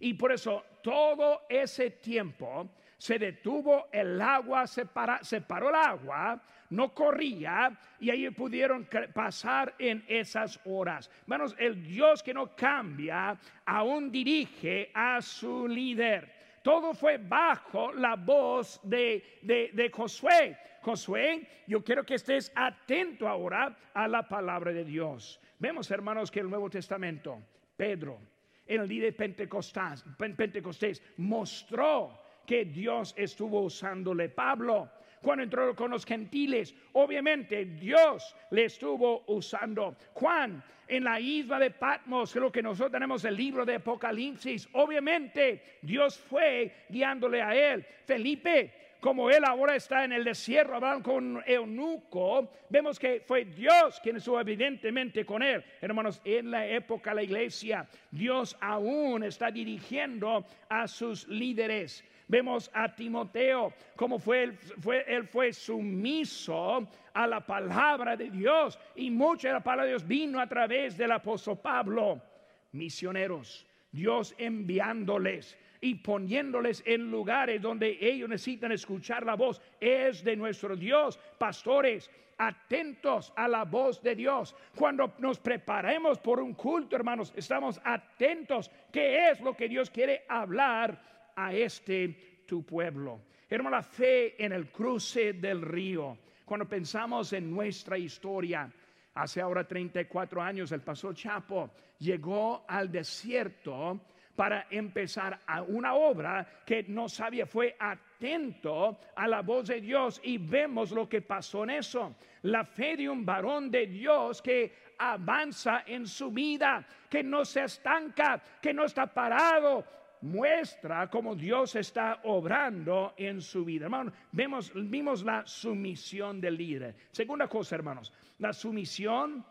Y 0.00 0.14
por 0.14 0.32
eso 0.32 0.64
todo 0.82 1.42
ese 1.50 1.90
tiempo 1.90 2.70
se 3.02 3.18
detuvo 3.18 3.88
el 3.90 4.20
agua, 4.20 4.64
se, 4.64 4.86
paró 4.86 5.70
el 5.70 5.74
agua, 5.74 6.40
no 6.70 6.94
corría 6.94 7.76
y 7.98 8.10
ahí 8.10 8.30
pudieron 8.30 8.88
pasar 9.12 9.74
en 9.76 10.04
esas 10.06 10.60
horas. 10.66 11.10
Hermanos, 11.22 11.56
el 11.58 11.82
Dios 11.82 12.22
que 12.22 12.32
no 12.32 12.54
cambia 12.54 13.36
aún 13.66 14.12
dirige 14.12 14.92
a 14.94 15.20
su 15.20 15.66
líder. 15.66 16.32
Todo 16.62 16.94
fue 16.94 17.18
bajo 17.18 17.92
la 17.92 18.14
voz 18.14 18.78
de, 18.84 19.40
de, 19.42 19.90
Josué. 19.92 20.56
Josué, 20.80 21.64
yo 21.66 21.82
quiero 21.82 22.06
que 22.06 22.14
estés 22.14 22.52
atento 22.54 23.26
ahora 23.26 23.76
a 23.94 24.06
la 24.06 24.28
palabra 24.28 24.72
de 24.72 24.84
Dios. 24.84 25.40
Vemos, 25.58 25.90
hermanos, 25.90 26.30
que 26.30 26.38
el 26.38 26.48
Nuevo 26.48 26.70
Testamento, 26.70 27.42
Pedro, 27.76 28.20
en 28.64 28.80
el 28.80 28.86
día 28.86 29.02
de 29.02 29.12
Pentecostés, 29.12 30.04
Pentecostés 30.16 31.02
mostró 31.16 32.21
que 32.46 32.64
Dios 32.64 33.14
estuvo 33.16 33.60
usándole. 33.62 34.28
Pablo, 34.28 34.90
cuando 35.22 35.44
entró 35.44 35.74
con 35.74 35.90
los 35.90 36.04
gentiles, 36.04 36.74
obviamente 36.92 37.64
Dios 37.64 38.34
le 38.50 38.64
estuvo 38.64 39.24
usando. 39.28 39.96
Juan, 40.14 40.62
en 40.88 41.04
la 41.04 41.18
isla 41.20 41.58
de 41.58 41.70
Patmos, 41.70 42.32
creo 42.32 42.50
que 42.50 42.62
nosotros 42.62 42.92
tenemos 42.92 43.24
el 43.24 43.36
libro 43.36 43.64
de 43.64 43.76
Apocalipsis, 43.76 44.68
obviamente 44.72 45.78
Dios 45.80 46.18
fue 46.18 46.84
guiándole 46.88 47.40
a 47.40 47.54
él. 47.54 47.86
Felipe, 48.04 48.81
como 49.02 49.28
él 49.28 49.44
ahora 49.44 49.74
está 49.74 50.04
en 50.04 50.12
el 50.12 50.22
desierto 50.22 50.76
hablando 50.76 51.02
con 51.02 51.42
eunuco, 51.44 52.52
vemos 52.70 53.00
que 53.00 53.20
fue 53.26 53.44
Dios 53.44 53.98
quien 54.00 54.16
estuvo 54.18 54.38
evidentemente 54.38 55.26
con 55.26 55.42
él. 55.42 55.64
Hermanos, 55.80 56.20
en 56.24 56.52
la 56.52 56.68
época 56.68 57.10
de 57.10 57.16
la 57.16 57.22
iglesia, 57.24 57.88
Dios 58.12 58.56
aún 58.60 59.24
está 59.24 59.50
dirigiendo 59.50 60.46
a 60.68 60.86
sus 60.86 61.26
líderes. 61.26 62.04
Vemos 62.28 62.70
a 62.72 62.94
Timoteo, 62.94 63.72
como 63.96 64.20
fue, 64.20 64.52
fue, 64.78 65.04
él 65.08 65.26
fue 65.26 65.52
sumiso 65.52 66.88
a 67.12 67.26
la 67.26 67.40
palabra 67.44 68.16
de 68.16 68.30
Dios 68.30 68.78
y 68.94 69.10
mucha 69.10 69.48
de 69.48 69.54
la 69.54 69.64
palabra 69.64 69.86
de 69.86 69.90
Dios 69.90 70.06
vino 70.06 70.38
a 70.38 70.46
través 70.46 70.96
del 70.96 71.10
apóstol 71.10 71.58
Pablo. 71.58 72.22
Misioneros, 72.70 73.66
Dios 73.90 74.32
enviándoles 74.38 75.58
y 75.82 75.96
poniéndoles 75.96 76.82
en 76.86 77.10
lugares 77.10 77.60
donde 77.60 77.98
ellos 78.00 78.28
necesitan 78.28 78.70
escuchar 78.70 79.26
la 79.26 79.34
voz. 79.34 79.60
Es 79.80 80.22
de 80.22 80.36
nuestro 80.36 80.76
Dios, 80.76 81.18
pastores, 81.36 82.08
atentos 82.38 83.32
a 83.34 83.48
la 83.48 83.64
voz 83.64 84.00
de 84.00 84.14
Dios. 84.14 84.54
Cuando 84.76 85.14
nos 85.18 85.40
preparemos 85.40 86.20
por 86.20 86.40
un 86.40 86.54
culto, 86.54 86.94
hermanos, 86.94 87.32
estamos 87.36 87.80
atentos. 87.82 88.70
¿Qué 88.92 89.30
es 89.30 89.40
lo 89.40 89.56
que 89.56 89.68
Dios 89.68 89.90
quiere 89.90 90.24
hablar 90.28 91.32
a 91.34 91.52
este 91.52 92.44
tu 92.46 92.64
pueblo? 92.64 93.20
Hermano, 93.50 93.76
la 93.76 93.82
fe 93.82 94.42
en 94.42 94.52
el 94.52 94.70
cruce 94.70 95.32
del 95.32 95.62
río. 95.62 96.16
Cuando 96.44 96.68
pensamos 96.68 97.32
en 97.32 97.50
nuestra 97.50 97.98
historia, 97.98 98.70
hace 99.14 99.40
ahora 99.40 99.66
34 99.66 100.40
años, 100.40 100.70
el 100.70 100.80
pastor 100.80 101.16
Chapo 101.16 101.70
llegó 101.98 102.64
al 102.68 102.90
desierto 102.90 104.00
para 104.36 104.66
empezar 104.70 105.40
a 105.46 105.62
una 105.62 105.94
obra 105.94 106.46
que 106.64 106.84
no 106.84 107.08
sabía, 107.08 107.46
fue 107.46 107.76
atento 107.78 108.98
a 109.14 109.28
la 109.28 109.42
voz 109.42 109.68
de 109.68 109.80
Dios 109.80 110.20
y 110.24 110.38
vemos 110.38 110.90
lo 110.90 111.08
que 111.08 111.22
pasó 111.22 111.64
en 111.64 111.70
eso. 111.70 112.14
La 112.42 112.64
fe 112.64 112.96
de 112.96 113.08
un 113.08 113.24
varón 113.24 113.70
de 113.70 113.86
Dios 113.86 114.40
que 114.40 114.92
avanza 114.98 115.84
en 115.86 116.06
su 116.06 116.30
vida, 116.30 116.86
que 117.10 117.22
no 117.22 117.44
se 117.44 117.64
estanca, 117.64 118.42
que 118.60 118.72
no 118.72 118.84
está 118.84 119.06
parado, 119.06 119.84
muestra 120.22 121.10
cómo 121.10 121.34
Dios 121.34 121.74
está 121.76 122.20
obrando 122.24 123.14
en 123.16 123.40
su 123.40 123.64
vida. 123.64 123.86
Hermanos, 123.86 124.14
vemos, 124.30 124.72
vimos 124.74 125.24
la 125.24 125.44
sumisión 125.46 126.40
del 126.40 126.56
líder. 126.56 126.94
Segunda 127.10 127.48
cosa, 127.48 127.74
hermanos, 127.74 128.12
la 128.38 128.52
sumisión 128.52 129.44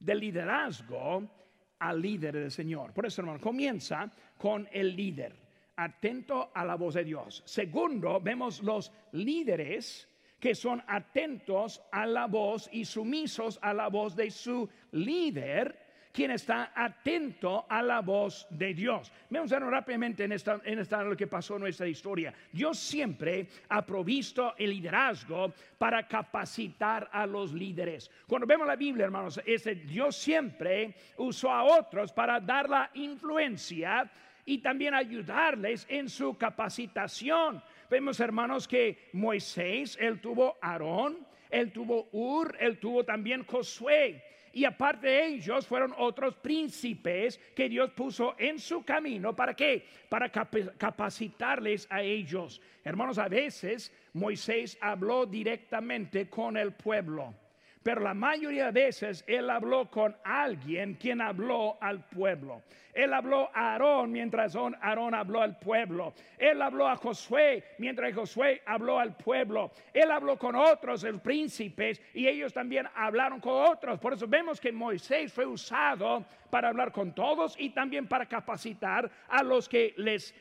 del 0.00 0.20
liderazgo 0.20 1.28
al 1.84 2.00
líder 2.00 2.34
del 2.34 2.50
Señor. 2.50 2.94
Por 2.94 3.04
eso, 3.04 3.20
hermano, 3.20 3.38
comienza 3.40 4.10
con 4.38 4.66
el 4.72 4.96
líder, 4.96 5.36
atento 5.76 6.50
a 6.54 6.64
la 6.64 6.76
voz 6.76 6.94
de 6.94 7.04
Dios. 7.04 7.42
Segundo, 7.44 8.20
vemos 8.20 8.62
los 8.62 8.90
líderes 9.12 10.08
que 10.40 10.54
son 10.54 10.82
atentos 10.86 11.82
a 11.92 12.06
la 12.06 12.26
voz 12.26 12.70
y 12.72 12.86
sumisos 12.86 13.58
a 13.60 13.74
la 13.74 13.88
voz 13.88 14.16
de 14.16 14.30
su 14.30 14.68
líder 14.92 15.83
quien 16.14 16.30
está 16.30 16.70
atento 16.76 17.66
a 17.68 17.82
la 17.82 18.00
voz 18.00 18.46
de 18.48 18.72
Dios. 18.72 19.10
Vamos 19.30 19.50
a 19.50 19.58
ver 19.58 19.68
rápidamente 19.68 20.22
en 20.22 20.30
esta, 20.30 20.60
en 20.64 20.78
esta 20.78 21.02
lo 21.02 21.16
que 21.16 21.26
pasó 21.26 21.56
en 21.56 21.62
nuestra 21.62 21.88
historia. 21.88 22.32
Dios 22.52 22.78
siempre 22.78 23.48
ha 23.68 23.84
provisto 23.84 24.54
el 24.56 24.70
liderazgo 24.70 25.52
para 25.76 26.06
capacitar 26.06 27.10
a 27.12 27.26
los 27.26 27.52
líderes. 27.52 28.08
Cuando 28.28 28.46
vemos 28.46 28.64
la 28.64 28.76
Biblia, 28.76 29.06
hermanos, 29.06 29.40
este, 29.44 29.74
Dios 29.74 30.14
siempre 30.14 30.94
usó 31.16 31.50
a 31.50 31.64
otros 31.64 32.12
para 32.12 32.38
dar 32.38 32.70
la 32.70 32.90
influencia 32.94 34.08
y 34.44 34.58
también 34.58 34.94
ayudarles 34.94 35.84
en 35.88 36.08
su 36.08 36.38
capacitación. 36.38 37.60
Vemos, 37.90 38.20
hermanos, 38.20 38.68
que 38.68 39.08
Moisés, 39.14 39.98
él 40.00 40.20
tuvo 40.20 40.58
Aarón, 40.62 41.26
él 41.50 41.72
tuvo 41.72 42.08
Ur, 42.12 42.56
él 42.60 42.78
tuvo 42.78 43.02
también 43.02 43.44
Josué 43.44 44.22
y 44.54 44.64
aparte 44.64 45.08
de 45.08 45.26
ellos 45.26 45.66
fueron 45.66 45.92
otros 45.98 46.36
príncipes 46.36 47.38
que 47.54 47.68
Dios 47.68 47.90
puso 47.90 48.34
en 48.38 48.58
su 48.58 48.84
camino. 48.84 49.34
¿Para 49.34 49.54
qué? 49.54 49.84
Para 50.08 50.30
capacitarles 50.30 51.86
a 51.90 52.02
ellos. 52.02 52.60
Hermanos, 52.84 53.18
a 53.18 53.28
veces 53.28 53.92
Moisés 54.12 54.78
habló 54.80 55.26
directamente 55.26 56.28
con 56.30 56.56
el 56.56 56.72
pueblo 56.72 57.34
pero 57.84 58.00
la 58.00 58.14
mayoría 58.14 58.72
de 58.72 58.86
veces 58.86 59.22
él 59.26 59.50
habló 59.50 59.90
con 59.90 60.16
alguien 60.24 60.94
quien 60.94 61.20
habló 61.20 61.76
al 61.82 62.02
pueblo. 62.08 62.62
Él 62.94 63.12
habló 63.12 63.50
a 63.52 63.72
Aarón 63.72 64.10
mientras 64.10 64.56
Aarón 64.56 65.14
habló 65.14 65.42
al 65.42 65.58
pueblo. 65.58 66.14
Él 66.38 66.62
habló 66.62 66.88
a 66.88 66.96
Josué 66.96 67.62
mientras 67.76 68.14
Josué 68.14 68.62
habló 68.64 68.98
al 68.98 69.14
pueblo. 69.14 69.70
Él 69.92 70.10
habló 70.10 70.38
con 70.38 70.56
otros, 70.56 71.02
los 71.02 71.20
príncipes, 71.20 72.00
y 72.14 72.26
ellos 72.26 72.54
también 72.54 72.88
hablaron 72.94 73.38
con 73.38 73.52
otros. 73.52 74.00
Por 74.00 74.14
eso 74.14 74.26
vemos 74.26 74.58
que 74.58 74.72
Moisés 74.72 75.30
fue 75.30 75.44
usado 75.44 76.24
para 76.48 76.68
hablar 76.68 76.90
con 76.90 77.14
todos 77.14 77.54
y 77.58 77.68
también 77.70 78.08
para 78.08 78.24
capacitar 78.24 79.10
a 79.28 79.42
los 79.42 79.68
que 79.68 79.92
les, 79.98 80.34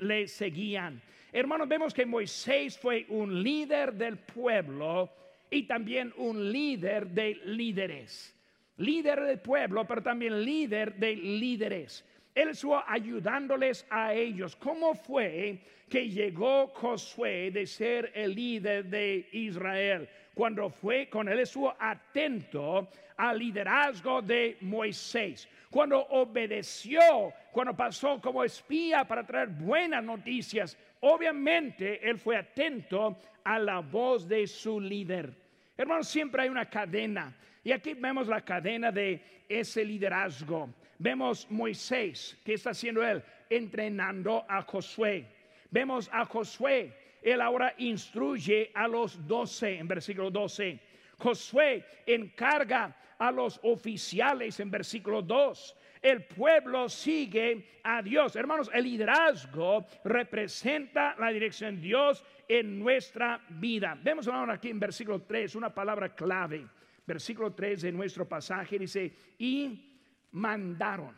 les 0.00 0.30
seguían. 0.30 1.00
Hermanos, 1.32 1.66
vemos 1.66 1.94
que 1.94 2.04
Moisés 2.04 2.78
fue 2.78 3.06
un 3.08 3.42
líder 3.42 3.94
del 3.94 4.18
pueblo 4.18 5.21
y 5.52 5.64
también 5.64 6.14
un 6.16 6.50
líder 6.50 7.08
de 7.08 7.34
líderes. 7.44 8.34
Líder 8.78 9.22
del 9.22 9.38
pueblo, 9.38 9.86
pero 9.86 10.02
también 10.02 10.42
líder 10.42 10.94
de 10.94 11.14
líderes. 11.14 12.04
Él 12.34 12.48
estuvo 12.48 12.82
ayudándoles 12.88 13.86
a 13.90 14.14
ellos. 14.14 14.56
¿Cómo 14.56 14.94
fue 14.94 15.60
que 15.90 16.08
llegó 16.08 16.68
Josué 16.68 17.50
de 17.50 17.66
ser 17.66 18.10
el 18.14 18.34
líder 18.34 18.86
de 18.86 19.28
Israel? 19.32 20.08
Cuando 20.34 20.70
fue 20.70 21.10
con 21.10 21.28
él 21.28 21.40
estuvo 21.40 21.74
atento 21.78 22.88
al 23.18 23.38
liderazgo 23.38 24.22
de 24.22 24.56
Moisés. 24.62 25.46
Cuando 25.70 26.00
obedeció, 26.00 27.34
cuando 27.52 27.76
pasó 27.76 28.18
como 28.22 28.42
espía 28.42 29.04
para 29.04 29.26
traer 29.26 29.48
buenas 29.48 30.02
noticias, 30.02 30.78
obviamente 31.00 32.08
él 32.08 32.18
fue 32.18 32.38
atento 32.38 33.18
a 33.44 33.58
la 33.58 33.80
voz 33.80 34.26
de 34.26 34.46
su 34.46 34.80
líder. 34.80 35.41
Hermanos, 35.76 36.08
siempre 36.08 36.42
hay 36.42 36.48
una 36.48 36.68
cadena. 36.68 37.36
Y 37.64 37.72
aquí 37.72 37.94
vemos 37.94 38.28
la 38.28 38.44
cadena 38.44 38.90
de 38.90 39.44
ese 39.48 39.84
liderazgo. 39.84 40.74
Vemos 40.98 41.46
Moisés, 41.50 42.38
que 42.44 42.54
está 42.54 42.70
haciendo 42.70 43.02
él? 43.02 43.22
Entrenando 43.48 44.44
a 44.48 44.62
Josué. 44.62 45.26
Vemos 45.70 46.08
a 46.12 46.24
Josué, 46.24 46.92
él 47.22 47.40
ahora 47.40 47.74
instruye 47.78 48.70
a 48.74 48.86
los 48.88 49.26
doce 49.26 49.78
en 49.78 49.88
versículo 49.88 50.30
12. 50.30 50.78
Josué 51.22 51.84
encarga 52.06 52.96
a 53.18 53.30
los 53.30 53.60
oficiales 53.62 54.58
en 54.60 54.70
versículo 54.70 55.22
2 55.22 55.76
el 56.02 56.24
pueblo 56.24 56.88
sigue 56.88 57.78
a 57.84 58.02
Dios. 58.02 58.34
Hermanos, 58.34 58.68
el 58.74 58.82
liderazgo 58.82 59.86
representa 60.04 61.14
la 61.16 61.30
dirección 61.30 61.76
de 61.76 61.82
Dios 61.82 62.24
en 62.48 62.80
nuestra 62.80 63.40
vida. 63.48 63.96
Vemos 64.02 64.26
ahora 64.26 64.54
aquí 64.54 64.68
en 64.68 64.80
versículo 64.80 65.22
3 65.22 65.54
una 65.54 65.72
palabra 65.72 66.12
clave. 66.12 66.66
Versículo 67.06 67.52
3 67.52 67.82
de 67.82 67.92
nuestro 67.92 68.28
pasaje 68.28 68.80
dice, 68.80 69.14
y 69.38 70.00
mandaron. 70.32 71.16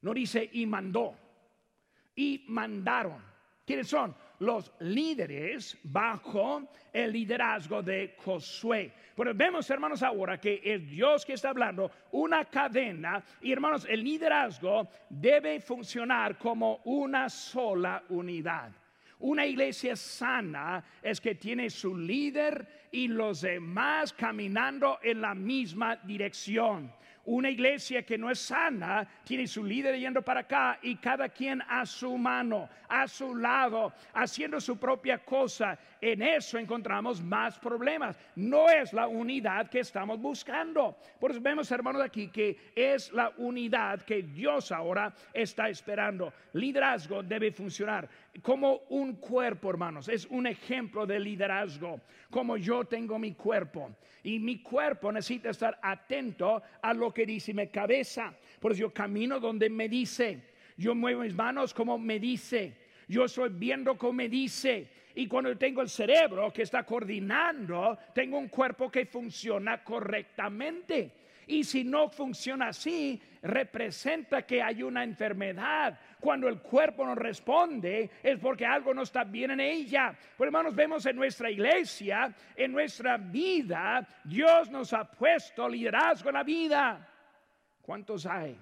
No 0.00 0.14
dice 0.14 0.48
y 0.52 0.64
mandó, 0.64 1.14
y 2.16 2.46
mandaron. 2.48 3.22
¿Quiénes 3.66 3.88
son? 3.88 4.14
Los 4.40 4.72
líderes 4.80 5.76
bajo 5.82 6.68
el 6.92 7.12
liderazgo 7.12 7.82
de 7.82 8.14
Josué. 8.18 8.92
Pero 9.16 9.34
vemos, 9.34 9.68
hermanos, 9.68 10.02
ahora 10.02 10.38
que 10.38 10.60
es 10.62 10.88
Dios 10.88 11.26
que 11.26 11.32
está 11.32 11.50
hablando, 11.50 11.90
una 12.12 12.44
cadena, 12.44 13.24
y 13.40 13.52
hermanos, 13.52 13.86
el 13.88 14.04
liderazgo 14.04 14.88
debe 15.10 15.60
funcionar 15.60 16.38
como 16.38 16.80
una 16.84 17.28
sola 17.28 18.04
unidad. 18.10 18.70
Una 19.20 19.44
iglesia 19.44 19.96
sana 19.96 20.84
es 21.02 21.20
que 21.20 21.34
tiene 21.34 21.70
su 21.70 21.96
líder 21.96 22.88
y 22.92 23.08
los 23.08 23.40
demás 23.40 24.12
caminando 24.12 25.00
en 25.02 25.20
la 25.20 25.34
misma 25.34 25.96
dirección. 25.96 26.92
Una 27.30 27.50
iglesia 27.50 28.06
que 28.06 28.16
no 28.16 28.30
es 28.30 28.38
sana 28.38 29.06
tiene 29.22 29.46
su 29.46 29.62
líder 29.62 29.98
yendo 29.98 30.22
para 30.22 30.40
acá 30.40 30.78
y 30.80 30.96
cada 30.96 31.28
quien 31.28 31.60
a 31.68 31.84
su 31.84 32.16
mano, 32.16 32.70
a 32.88 33.06
su 33.06 33.36
lado, 33.36 33.92
haciendo 34.14 34.58
su 34.62 34.78
propia 34.78 35.18
cosa. 35.18 35.78
En 36.00 36.22
eso 36.22 36.56
encontramos 36.56 37.22
más 37.22 37.58
problemas. 37.58 38.16
No 38.34 38.70
es 38.70 38.94
la 38.94 39.06
unidad 39.08 39.68
que 39.68 39.80
estamos 39.80 40.18
buscando. 40.18 40.96
Por 41.20 41.32
eso 41.32 41.40
vemos, 41.42 41.70
hermanos, 41.70 42.00
aquí 42.00 42.28
que 42.28 42.72
es 42.74 43.12
la 43.12 43.30
unidad 43.36 44.00
que 44.00 44.22
Dios 44.22 44.72
ahora 44.72 45.12
está 45.34 45.68
esperando. 45.68 46.32
Liderazgo 46.54 47.22
debe 47.22 47.52
funcionar 47.52 48.08
como 48.42 48.82
un 48.88 49.16
cuerpo, 49.16 49.70
hermanos. 49.70 50.08
Es 50.08 50.26
un 50.26 50.46
ejemplo 50.46 51.06
de 51.06 51.20
liderazgo. 51.20 52.00
Como 52.30 52.56
yo 52.56 52.84
tengo 52.84 53.18
mi 53.18 53.34
cuerpo. 53.34 53.96
Y 54.22 54.38
mi 54.38 54.62
cuerpo 54.62 55.10
necesita 55.12 55.50
estar 55.50 55.78
atento 55.82 56.62
a 56.82 56.92
lo 56.92 57.12
que 57.12 57.26
dice 57.26 57.54
mi 57.54 57.68
cabeza. 57.68 58.34
Por 58.60 58.72
eso 58.72 58.82
yo 58.82 58.92
camino 58.92 59.40
donde 59.40 59.70
me 59.70 59.88
dice. 59.88 60.42
Yo 60.76 60.94
muevo 60.94 61.22
mis 61.22 61.34
manos 61.34 61.72
como 61.72 61.98
me 61.98 62.18
dice. 62.18 62.76
Yo 63.08 63.24
estoy 63.24 63.48
viendo 63.50 63.96
como 63.96 64.12
me 64.14 64.28
dice. 64.28 64.88
Y 65.14 65.26
cuando 65.26 65.56
tengo 65.56 65.82
el 65.82 65.88
cerebro 65.88 66.52
que 66.52 66.62
está 66.62 66.84
coordinando, 66.84 67.98
tengo 68.14 68.38
un 68.38 68.48
cuerpo 68.48 68.90
que 68.90 69.06
funciona 69.06 69.82
correctamente. 69.82 71.10
Y 71.48 71.64
si 71.64 71.82
no 71.82 72.10
funciona 72.10 72.68
así, 72.68 73.20
representa 73.42 74.42
que 74.42 74.62
hay 74.62 74.82
una 74.82 75.02
enfermedad. 75.02 75.98
Cuando 76.20 76.46
el 76.46 76.60
cuerpo 76.60 77.06
no 77.06 77.14
responde 77.14 78.10
es 78.22 78.38
porque 78.38 78.66
algo 78.66 78.92
no 78.92 79.02
está 79.02 79.24
bien 79.24 79.52
en 79.52 79.60
ella. 79.60 80.14
Por 80.36 80.46
hermanos, 80.46 80.74
vemos 80.74 81.06
en 81.06 81.16
nuestra 81.16 81.50
iglesia, 81.50 82.34
en 82.54 82.70
nuestra 82.70 83.16
vida, 83.16 84.06
Dios 84.24 84.70
nos 84.70 84.92
ha 84.92 85.10
puesto 85.10 85.66
liderazgo 85.66 86.28
en 86.28 86.34
la 86.34 86.44
vida. 86.44 87.08
¿Cuántos 87.80 88.26
hay 88.26 88.60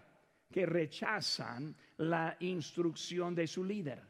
que 0.53 0.64
rechazan 0.64 1.75
la 1.99 2.37
instrucción 2.38 3.35
de 3.35 3.49
su 3.49 3.64
líder, 3.64 4.01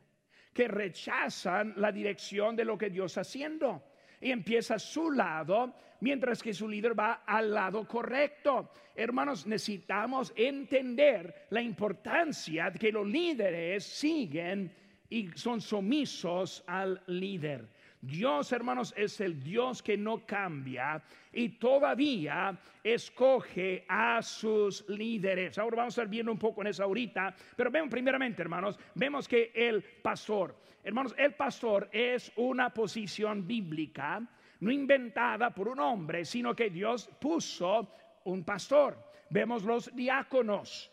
que 0.52 0.68
rechazan 0.68 1.72
la 1.76 1.90
dirección 1.90 2.54
de 2.54 2.66
lo 2.66 2.76
que 2.76 2.90
Dios 2.90 3.12
está 3.12 3.22
haciendo 3.22 3.82
y 4.20 4.30
empieza 4.30 4.74
a 4.74 4.78
su 4.78 5.10
lado, 5.10 5.74
mientras 6.00 6.42
que 6.42 6.52
su 6.52 6.68
líder 6.68 6.98
va 6.98 7.22
al 7.26 7.52
lado 7.52 7.86
correcto. 7.86 8.70
Hermanos, 8.94 9.46
necesitamos 9.46 10.32
entender 10.36 11.46
la 11.50 11.60
importancia 11.60 12.70
de 12.70 12.78
que 12.78 12.92
los 12.92 13.06
líderes 13.06 13.84
siguen 13.84 14.72
y 15.08 15.28
son 15.34 15.60
sumisos 15.60 16.64
al 16.66 17.02
líder. 17.06 17.68
Dios, 18.06 18.52
hermanos, 18.52 18.94
es 18.96 19.20
el 19.20 19.42
Dios 19.42 19.82
que 19.82 19.96
no 19.96 20.24
cambia 20.24 21.02
y 21.32 21.50
todavía 21.50 22.56
escoge 22.82 23.84
a 23.88 24.22
sus 24.22 24.88
líderes. 24.88 25.58
Ahora 25.58 25.78
vamos 25.78 25.98
a 25.98 26.02
estar 26.02 26.08
viendo 26.08 26.30
un 26.30 26.38
poco 26.38 26.60
en 26.60 26.68
eso 26.68 26.84
ahorita, 26.84 27.34
pero 27.56 27.70
vemos 27.70 27.90
primeramente, 27.90 28.42
hermanos, 28.42 28.78
vemos 28.94 29.26
que 29.26 29.50
el 29.54 29.82
pastor, 29.82 30.56
hermanos, 30.84 31.14
el 31.18 31.34
pastor 31.34 31.88
es 31.92 32.32
una 32.36 32.72
posición 32.72 33.46
bíblica, 33.46 34.22
no 34.60 34.70
inventada 34.70 35.50
por 35.50 35.68
un 35.68 35.80
hombre, 35.80 36.24
sino 36.24 36.54
que 36.54 36.70
Dios 36.70 37.10
puso 37.20 37.90
un 38.24 38.44
pastor. 38.44 38.96
Vemos 39.30 39.64
los 39.64 39.94
diáconos 39.94 40.90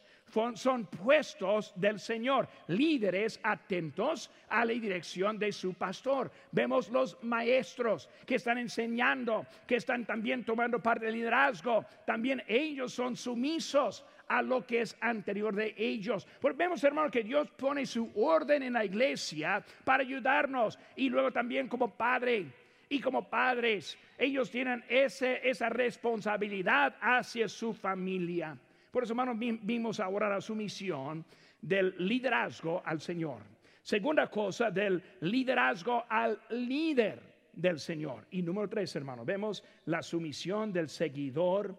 son 0.56 0.86
puestos 0.86 1.74
del 1.76 2.00
Señor, 2.00 2.48
líderes 2.68 3.40
atentos 3.44 4.32
a 4.50 4.66
la 4.66 4.74
dirección 4.74 5.38
de 5.38 5.52
su 5.52 5.74
pastor. 5.74 6.32
Vemos 6.52 6.90
los 6.90 7.22
maestros 7.24 8.10
que 8.26 8.36
están 8.36 8.58
enseñando, 8.58 9.46
que 9.68 9.76
están 9.76 10.06
también 10.06 10.44
tomando 10.44 10.82
parte 10.82 11.06
del 11.06 11.16
liderazgo. 11.16 11.86
También 12.06 12.44
ellos 12.48 12.94
son 12.94 13.16
sumisos 13.16 14.04
a 14.28 14.42
lo 14.42 14.66
que 14.66 14.82
es 14.82 14.98
anterior 15.02 15.54
de 15.54 15.76
ellos. 15.78 16.28
Porque 16.42 16.58
vemos, 16.58 16.84
hermano, 16.84 17.12
que 17.12 17.24
Dios 17.24 17.50
pone 17.52 17.86
su 17.86 18.12
orden 18.16 18.64
en 18.64 18.74
la 18.74 18.86
iglesia 18.86 19.64
para 19.84 20.02
ayudarnos. 20.02 20.80
Y 20.96 21.10
luego 21.10 21.32
también 21.32 21.68
como 21.68 21.96
padre 21.96 22.48
y 22.90 23.00
como 23.00 23.30
padres, 23.30 23.98
ellos 24.18 24.50
tienen 24.50 24.84
ese, 24.88 25.48
esa 25.48 25.70
responsabilidad 25.70 26.96
hacia 27.02 27.48
su 27.48 27.74
familia. 27.74 28.58
Por 28.94 29.06
eso, 29.06 29.14
hermanos, 29.14 29.38
vimos 29.40 30.00
ahora 30.00 30.30
la 30.30 30.40
sumisión 30.40 31.26
del 31.60 31.96
liderazgo 31.98 32.84
al 32.86 33.02
Señor. 33.02 33.42
Segunda 33.82 34.30
cosa, 34.30 34.70
del 34.70 35.02
liderazgo 35.22 36.06
al 36.08 36.40
líder 36.52 37.20
del 37.54 37.80
Señor. 37.80 38.28
Y 38.30 38.44
número 38.44 38.70
tres, 38.70 38.96
hermanos, 38.96 39.26
vemos 39.26 39.64
la 39.86 40.04
sumisión 40.04 40.72
del 40.72 40.90
seguidor 40.90 41.76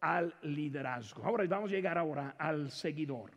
al 0.00 0.34
liderazgo. 0.42 1.22
Ahora 1.22 1.44
vamos 1.46 1.70
a 1.70 1.74
llegar 1.74 1.98
ahora 1.98 2.34
al 2.36 2.68
seguidor. 2.72 3.30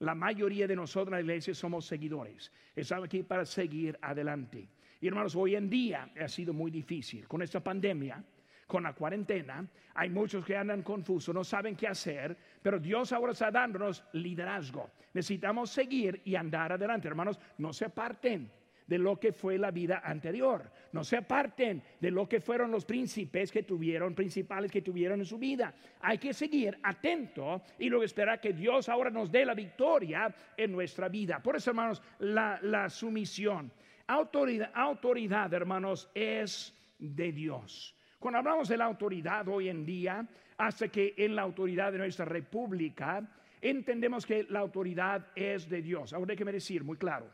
La 0.00 0.14
mayoría 0.14 0.66
de 0.66 0.76
nosotros 0.76 1.08
en 1.08 1.14
la 1.14 1.20
iglesia 1.22 1.54
somos 1.54 1.86
seguidores. 1.86 2.52
Estamos 2.74 3.06
aquí 3.06 3.22
para 3.22 3.46
seguir 3.46 3.98
adelante. 4.02 4.68
Y 5.00 5.06
hermanos, 5.06 5.34
hoy 5.34 5.56
en 5.56 5.70
día 5.70 6.12
ha 6.22 6.28
sido 6.28 6.52
muy 6.52 6.70
difícil 6.70 7.26
con 7.26 7.40
esta 7.40 7.64
pandemia 7.64 8.22
con 8.66 8.82
la 8.82 8.92
cuarentena. 8.92 9.66
Hay 9.94 10.10
muchos 10.10 10.44
que 10.44 10.56
andan 10.56 10.82
confusos, 10.82 11.34
no 11.34 11.44
saben 11.44 11.76
qué 11.76 11.86
hacer, 11.86 12.36
pero 12.62 12.78
Dios 12.78 13.12
ahora 13.12 13.32
está 13.32 13.50
dándonos 13.50 14.04
liderazgo. 14.12 14.90
Necesitamos 15.14 15.70
seguir 15.70 16.20
y 16.24 16.34
andar 16.34 16.72
adelante, 16.72 17.08
hermanos. 17.08 17.38
No 17.58 17.72
se 17.72 17.86
aparten 17.86 18.50
de 18.86 18.98
lo 18.98 19.18
que 19.18 19.32
fue 19.32 19.58
la 19.58 19.70
vida 19.70 20.02
anterior. 20.04 20.70
No 20.92 21.02
se 21.04 21.16
aparten 21.16 21.82
de 22.00 22.10
lo 22.10 22.28
que 22.28 22.40
fueron 22.40 22.70
los 22.70 22.84
príncipes 22.84 23.50
que 23.50 23.62
tuvieron, 23.62 24.14
principales 24.14 24.70
que 24.70 24.82
tuvieron 24.82 25.20
en 25.20 25.26
su 25.26 25.38
vida. 25.38 25.74
Hay 26.00 26.18
que 26.18 26.32
seguir 26.32 26.78
atento 26.82 27.62
y 27.78 27.88
luego 27.88 28.04
esperar 28.04 28.40
que 28.40 28.52
Dios 28.52 28.88
ahora 28.88 29.10
nos 29.10 29.30
dé 29.30 29.44
la 29.44 29.54
victoria 29.54 30.34
en 30.56 30.72
nuestra 30.72 31.08
vida. 31.08 31.42
Por 31.42 31.56
eso, 31.56 31.70
hermanos, 31.70 32.02
la, 32.20 32.58
la 32.62 32.88
sumisión. 32.88 33.72
Autoridad, 34.06 34.70
autoridad, 34.72 35.52
hermanos, 35.52 36.08
es 36.14 36.72
de 36.98 37.32
Dios. 37.32 37.95
Cuando 38.18 38.38
hablamos 38.38 38.68
de 38.68 38.76
la 38.76 38.84
autoridad 38.86 39.46
hoy 39.48 39.68
en 39.68 39.84
día, 39.84 40.26
hasta 40.58 40.88
que 40.88 41.14
en 41.16 41.36
la 41.36 41.42
autoridad 41.42 41.92
de 41.92 41.98
nuestra 41.98 42.24
república, 42.24 43.22
entendemos 43.60 44.24
que 44.24 44.44
la 44.44 44.60
autoridad 44.60 45.28
es 45.34 45.68
de 45.68 45.82
Dios. 45.82 46.12
Ahora 46.12 46.32
déjeme 46.32 46.52
decir 46.52 46.82
muy 46.82 46.96
claro, 46.96 47.30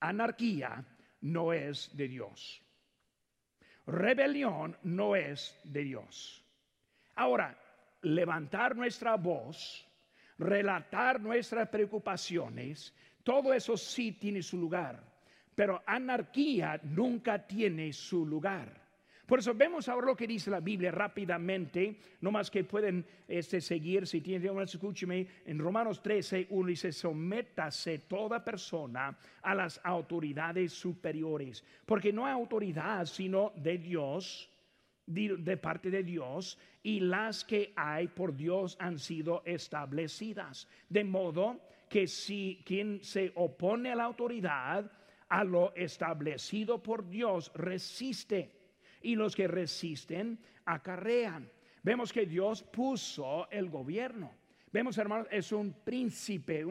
anarquía 0.00 0.84
no 1.22 1.52
es 1.52 1.96
de 1.96 2.08
Dios. 2.08 2.62
Rebelión 3.86 4.76
no 4.82 5.14
es 5.14 5.58
de 5.64 5.84
Dios. 5.84 6.44
Ahora, 7.14 7.56
levantar 8.02 8.76
nuestra 8.76 9.16
voz, 9.16 9.86
relatar 10.38 11.20
nuestras 11.20 11.68
preocupaciones, 11.68 12.94
todo 13.22 13.54
eso 13.54 13.76
sí 13.76 14.12
tiene 14.12 14.42
su 14.42 14.58
lugar, 14.58 15.02
pero 15.54 15.82
anarquía 15.86 16.78
nunca 16.82 17.46
tiene 17.46 17.92
su 17.92 18.26
lugar. 18.26 18.85
Por 19.26 19.40
eso 19.40 19.52
vemos 19.54 19.88
ahora 19.88 20.06
lo 20.06 20.16
que 20.16 20.26
dice 20.26 20.50
la 20.50 20.60
Biblia 20.60 20.92
rápidamente, 20.92 21.96
no 22.20 22.30
más 22.30 22.48
que 22.48 22.62
pueden 22.62 23.04
este, 23.26 23.60
seguir, 23.60 24.06
si 24.06 24.20
tienen, 24.20 24.56
escúcheme, 24.60 25.26
en 25.44 25.58
Romanos 25.58 26.00
13, 26.00 26.46
uno 26.50 26.68
dice, 26.68 26.92
sométase 26.92 27.98
toda 28.00 28.44
persona 28.44 29.18
a 29.42 29.54
las 29.54 29.80
autoridades 29.82 30.72
superiores, 30.72 31.64
porque 31.84 32.12
no 32.12 32.24
hay 32.24 32.32
autoridad 32.32 33.04
sino 33.06 33.52
de 33.56 33.78
Dios, 33.78 34.48
de 35.06 35.56
parte 35.56 35.90
de 35.90 36.04
Dios, 36.04 36.56
y 36.84 37.00
las 37.00 37.44
que 37.44 37.72
hay 37.74 38.06
por 38.06 38.36
Dios 38.36 38.76
han 38.78 38.96
sido 38.96 39.42
establecidas. 39.44 40.68
De 40.88 41.02
modo 41.02 41.60
que 41.88 42.06
si 42.06 42.62
quien 42.64 43.02
se 43.02 43.32
opone 43.34 43.90
a 43.90 43.96
la 43.96 44.04
autoridad, 44.04 44.88
a 45.28 45.42
lo 45.42 45.74
establecido 45.74 46.80
por 46.80 47.08
Dios, 47.08 47.50
resiste 47.54 48.55
y 49.06 49.14
los 49.14 49.36
que 49.36 49.46
resisten 49.46 50.36
acarrean. 50.64 51.48
Vemos 51.82 52.12
que 52.12 52.26
Dios 52.26 52.64
puso 52.64 53.48
el 53.50 53.70
gobierno. 53.70 54.32
Vemos, 54.72 54.98
hermanos, 54.98 55.28
es 55.30 55.52
un 55.52 55.72
príncipe, 55.84 56.64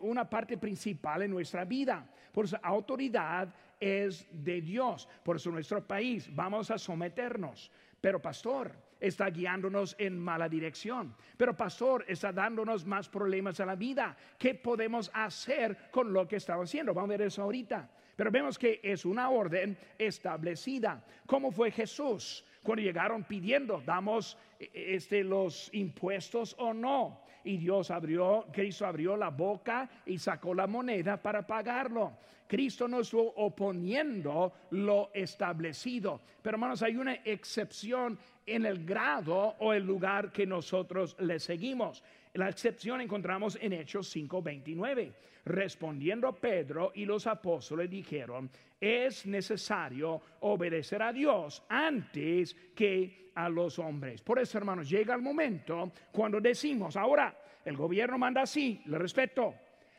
una 0.00 0.28
parte 0.28 0.58
principal 0.58 1.22
en 1.22 1.30
nuestra 1.30 1.64
vida. 1.64 2.06
Por 2.30 2.44
eso, 2.44 2.58
autoridad 2.62 3.54
es 3.80 4.28
de 4.30 4.60
Dios. 4.60 5.08
Por 5.24 5.36
eso, 5.36 5.50
nuestro 5.50 5.84
país, 5.86 6.28
vamos 6.34 6.70
a 6.70 6.76
someternos. 6.76 7.70
Pero, 8.02 8.20
pastor, 8.20 8.72
está 9.00 9.30
guiándonos 9.30 9.96
en 9.98 10.18
mala 10.18 10.46
dirección. 10.46 11.16
Pero, 11.38 11.56
pastor, 11.56 12.04
está 12.06 12.32
dándonos 12.32 12.84
más 12.84 13.08
problemas 13.08 13.58
a 13.60 13.66
la 13.66 13.76
vida. 13.76 14.14
¿Qué 14.38 14.54
podemos 14.54 15.10
hacer 15.14 15.90
con 15.90 16.12
lo 16.12 16.28
que 16.28 16.36
estamos 16.36 16.68
haciendo? 16.68 16.92
Vamos 16.92 17.08
a 17.08 17.16
ver 17.16 17.22
eso 17.22 17.42
ahorita. 17.42 17.90
Pero 18.18 18.32
vemos 18.32 18.58
que 18.58 18.80
es 18.82 19.04
una 19.04 19.30
orden 19.30 19.78
establecida. 19.96 21.04
¿Cómo 21.24 21.52
fue 21.52 21.70
Jesús? 21.70 22.44
Cuando 22.64 22.82
llegaron 22.82 23.22
pidiendo, 23.22 23.80
¿damos 23.86 24.36
e, 24.58 24.64
e, 24.74 24.96
este, 24.96 25.22
los 25.22 25.72
impuestos 25.72 26.56
o 26.58 26.74
no? 26.74 27.20
Y 27.44 27.58
Dios 27.58 27.92
abrió, 27.92 28.48
Cristo 28.52 28.86
abrió 28.86 29.16
la 29.16 29.30
boca 29.30 29.88
y 30.04 30.18
sacó 30.18 30.52
la 30.52 30.66
moneda 30.66 31.22
para 31.22 31.46
pagarlo. 31.46 32.18
Cristo 32.48 32.88
no 32.88 33.02
estuvo 33.02 33.34
oponiendo 33.36 34.52
lo 34.70 35.12
establecido. 35.14 36.20
Pero 36.42 36.56
hermanos, 36.56 36.82
hay 36.82 36.96
una 36.96 37.14
excepción 37.24 38.18
en 38.48 38.66
el 38.66 38.84
grado 38.84 39.56
o 39.58 39.72
el 39.72 39.84
lugar 39.84 40.32
que 40.32 40.46
nosotros 40.46 41.16
le 41.20 41.38
seguimos. 41.38 42.02
La 42.34 42.48
excepción 42.48 43.00
encontramos 43.00 43.58
en 43.60 43.72
Hechos 43.72 44.14
5:29. 44.14 45.12
Respondiendo 45.44 46.32
Pedro 46.34 46.92
y 46.94 47.04
los 47.04 47.26
apóstoles 47.26 47.88
dijeron, 47.88 48.50
es 48.80 49.26
necesario 49.26 50.20
obedecer 50.40 51.02
a 51.02 51.12
Dios 51.12 51.62
antes 51.68 52.54
que 52.74 53.30
a 53.34 53.48
los 53.48 53.78
hombres. 53.78 54.20
Por 54.20 54.38
eso, 54.38 54.58
hermanos, 54.58 54.88
llega 54.90 55.14
el 55.14 55.22
momento 55.22 55.92
cuando 56.12 56.40
decimos, 56.40 56.96
ahora, 56.96 57.34
el 57.64 57.76
gobierno 57.76 58.18
manda 58.18 58.42
así, 58.42 58.82
le 58.86 58.98
respeto. 58.98 59.54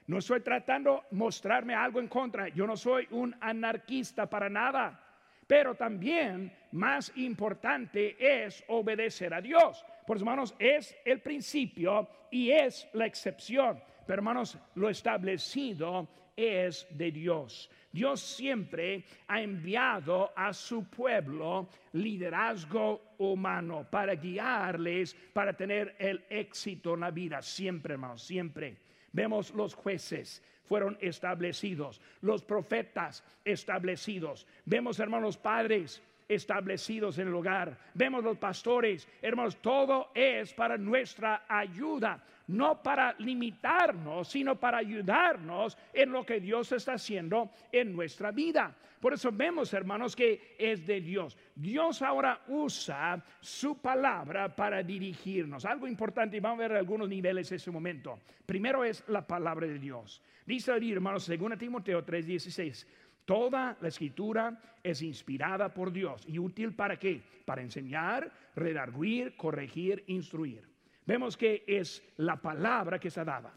No 0.07 0.17
estoy 0.17 0.41
tratando 0.41 1.03
mostrarme 1.11 1.75
algo 1.75 1.99
en 1.99 2.07
contra. 2.07 2.49
Yo 2.49 2.65
no 2.65 2.75
soy 2.75 3.07
un 3.11 3.35
anarquista 3.39 4.27
para 4.29 4.49
nada. 4.49 5.08
Pero 5.49 5.73
también 5.73 6.53
más 6.73 7.11
importante 7.15 8.15
es 8.19 8.63
obedecer 8.67 9.33
a 9.33 9.41
Dios. 9.41 9.83
Por 10.05 10.17
eso, 10.17 10.23
hermanos, 10.23 10.55
es 10.59 10.95
el 11.03 11.21
principio 11.21 12.07
y 12.29 12.51
es 12.51 12.87
la 12.93 13.07
excepción. 13.07 13.81
Pero 14.05 14.19
hermanos, 14.19 14.59
lo 14.75 14.91
establecido 14.91 16.07
es 16.37 16.85
de 16.91 17.11
Dios. 17.11 17.67
Dios 17.91 18.21
siempre 18.21 19.03
ha 19.27 19.41
enviado 19.41 20.31
a 20.35 20.53
su 20.53 20.87
pueblo 20.87 21.67
liderazgo 21.93 23.15
humano 23.17 23.87
para 23.89 24.13
guiarles, 24.13 25.15
para 25.33 25.53
tener 25.53 25.95
el 25.97 26.25
éxito 26.29 26.93
en 26.93 26.99
la 26.99 27.09
vida. 27.09 27.41
Siempre, 27.41 27.93
hermanos, 27.93 28.21
siempre. 28.21 28.77
Vemos 29.11 29.51
los 29.51 29.73
jueces 29.73 30.43
fueron 30.69 30.97
establecidos, 31.01 31.99
los 32.21 32.43
profetas 32.43 33.23
establecidos. 33.43 34.45
Vemos, 34.65 34.99
hermanos 34.99 35.35
padres, 35.35 35.99
establecidos 36.27 37.17
en 37.17 37.27
el 37.27 37.33
hogar, 37.33 37.75
vemos 37.95 38.23
los 38.23 38.37
pastores, 38.37 39.07
hermanos, 39.19 39.57
todo 39.57 40.11
es 40.13 40.53
para 40.53 40.77
nuestra 40.77 41.43
ayuda, 41.49 42.23
no 42.49 42.81
para 42.81 43.15
limitarnos, 43.19 44.27
sino 44.27 44.59
para 44.59 44.79
ayudarnos 44.79 45.77
en 45.93 46.11
lo 46.11 46.25
que 46.25 46.39
Dios 46.39 46.71
está 46.71 46.93
haciendo 46.93 47.51
en 47.71 47.95
nuestra 47.95 48.31
vida. 48.31 48.75
Por 48.99 49.13
eso 49.13 49.31
vemos, 49.31 49.71
hermanos, 49.73 50.15
que 50.15 50.55
es 50.57 50.85
de 50.85 50.99
Dios. 50.99 51.37
Dios 51.55 52.01
ahora 52.01 52.41
usa 52.47 53.23
su 53.39 53.79
palabra 53.79 54.55
para 54.55 54.81
dirigirnos. 54.81 55.63
Algo 55.63 55.87
importante, 55.87 56.37
y 56.37 56.39
vamos 56.39 56.59
a 56.59 56.67
ver 56.67 56.77
algunos 56.77 57.07
niveles 57.07 57.51
en 57.51 57.57
ese 57.57 57.69
momento. 57.69 58.19
Primero 58.47 58.83
es 58.83 59.03
la 59.07 59.25
palabra 59.25 59.67
de 59.67 59.77
Dios. 59.77 60.21
Dice 60.43 60.71
ahí, 60.71 60.91
hermanos, 60.91 61.23
según 61.23 61.55
Timoteo 61.57 62.03
3:16. 62.03 62.87
Toda 63.25 63.77
la 63.79 63.89
escritura 63.89 64.59
es 64.81 65.03
inspirada 65.03 65.71
por 65.71 65.91
Dios 65.91 66.23
y 66.27 66.39
útil 66.39 66.73
para 66.73 66.97
qué? 66.97 67.21
Para 67.45 67.61
enseñar, 67.61 68.31
redarguir, 68.55 69.37
corregir, 69.37 70.03
instruir. 70.07 70.68
Vemos 71.09 71.35
que 71.35 71.63
es 71.65 72.03
la 72.17 72.35
palabra 72.39 72.99
que 72.99 73.09
se 73.09 73.25
dada. 73.25 73.51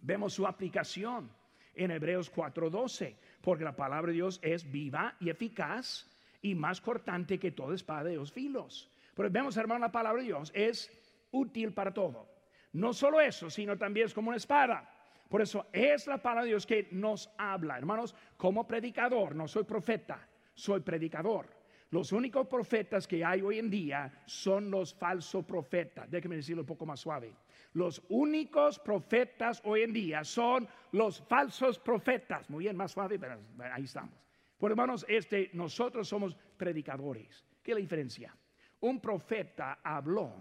Vemos 0.00 0.32
su 0.32 0.44
aplicación 0.44 1.30
en 1.72 1.92
Hebreos 1.92 2.28
4:12 2.34 3.14
porque 3.40 3.62
la 3.62 3.76
palabra 3.76 4.10
de 4.10 4.16
Dios 4.16 4.40
es 4.42 4.68
viva 4.68 5.14
y 5.20 5.30
eficaz 5.30 6.10
y 6.42 6.56
más 6.56 6.80
cortante 6.80 7.38
que 7.38 7.52
toda 7.52 7.76
espada 7.76 8.02
de 8.02 8.16
dos 8.16 8.32
filos. 8.32 8.90
Pero 9.14 9.30
vemos, 9.30 9.56
hermano, 9.56 9.82
la 9.82 9.92
palabra 9.92 10.20
de 10.20 10.26
Dios 10.26 10.50
es 10.52 10.90
útil 11.30 11.72
para 11.72 11.94
todo. 11.94 12.26
No 12.72 12.92
solo 12.92 13.20
eso, 13.20 13.48
sino 13.50 13.78
también 13.78 14.06
es 14.06 14.12
como 14.12 14.30
una 14.30 14.36
espada. 14.36 14.92
Por 15.28 15.42
eso 15.42 15.68
es 15.72 16.08
la 16.08 16.20
palabra 16.20 16.42
de 16.42 16.48
Dios 16.48 16.66
que 16.66 16.88
nos 16.90 17.30
habla. 17.38 17.78
Hermanos, 17.78 18.16
como 18.36 18.66
predicador, 18.66 19.36
no 19.36 19.46
soy 19.46 19.62
profeta, 19.62 20.26
soy 20.54 20.80
predicador. 20.80 21.46
Los 21.94 22.10
únicos 22.10 22.48
profetas 22.48 23.06
que 23.06 23.24
hay 23.24 23.40
hoy 23.40 23.60
en 23.60 23.70
día 23.70 24.12
son 24.26 24.68
los 24.68 24.92
falsos 24.92 25.44
profetas. 25.44 26.10
Déjeme 26.10 26.34
decirlo 26.34 26.62
un 26.62 26.66
poco 26.66 26.84
más 26.84 26.98
suave. 26.98 27.32
Los 27.74 28.02
únicos 28.08 28.80
profetas 28.80 29.62
hoy 29.64 29.82
en 29.82 29.92
día 29.92 30.24
son 30.24 30.66
los 30.90 31.20
falsos 31.20 31.78
profetas. 31.78 32.50
Muy 32.50 32.64
bien, 32.64 32.76
más 32.76 32.90
suave, 32.90 33.16
pero 33.16 33.38
ahí 33.72 33.84
estamos. 33.84 34.12
Por 34.58 34.72
hermanos, 34.72 35.06
este, 35.08 35.50
nosotros 35.52 36.08
somos 36.08 36.36
predicadores. 36.56 37.44
¿Qué 37.62 37.70
es 37.70 37.76
la 37.76 37.80
diferencia? 37.82 38.36
Un 38.80 38.98
profeta 38.98 39.78
habló 39.80 40.32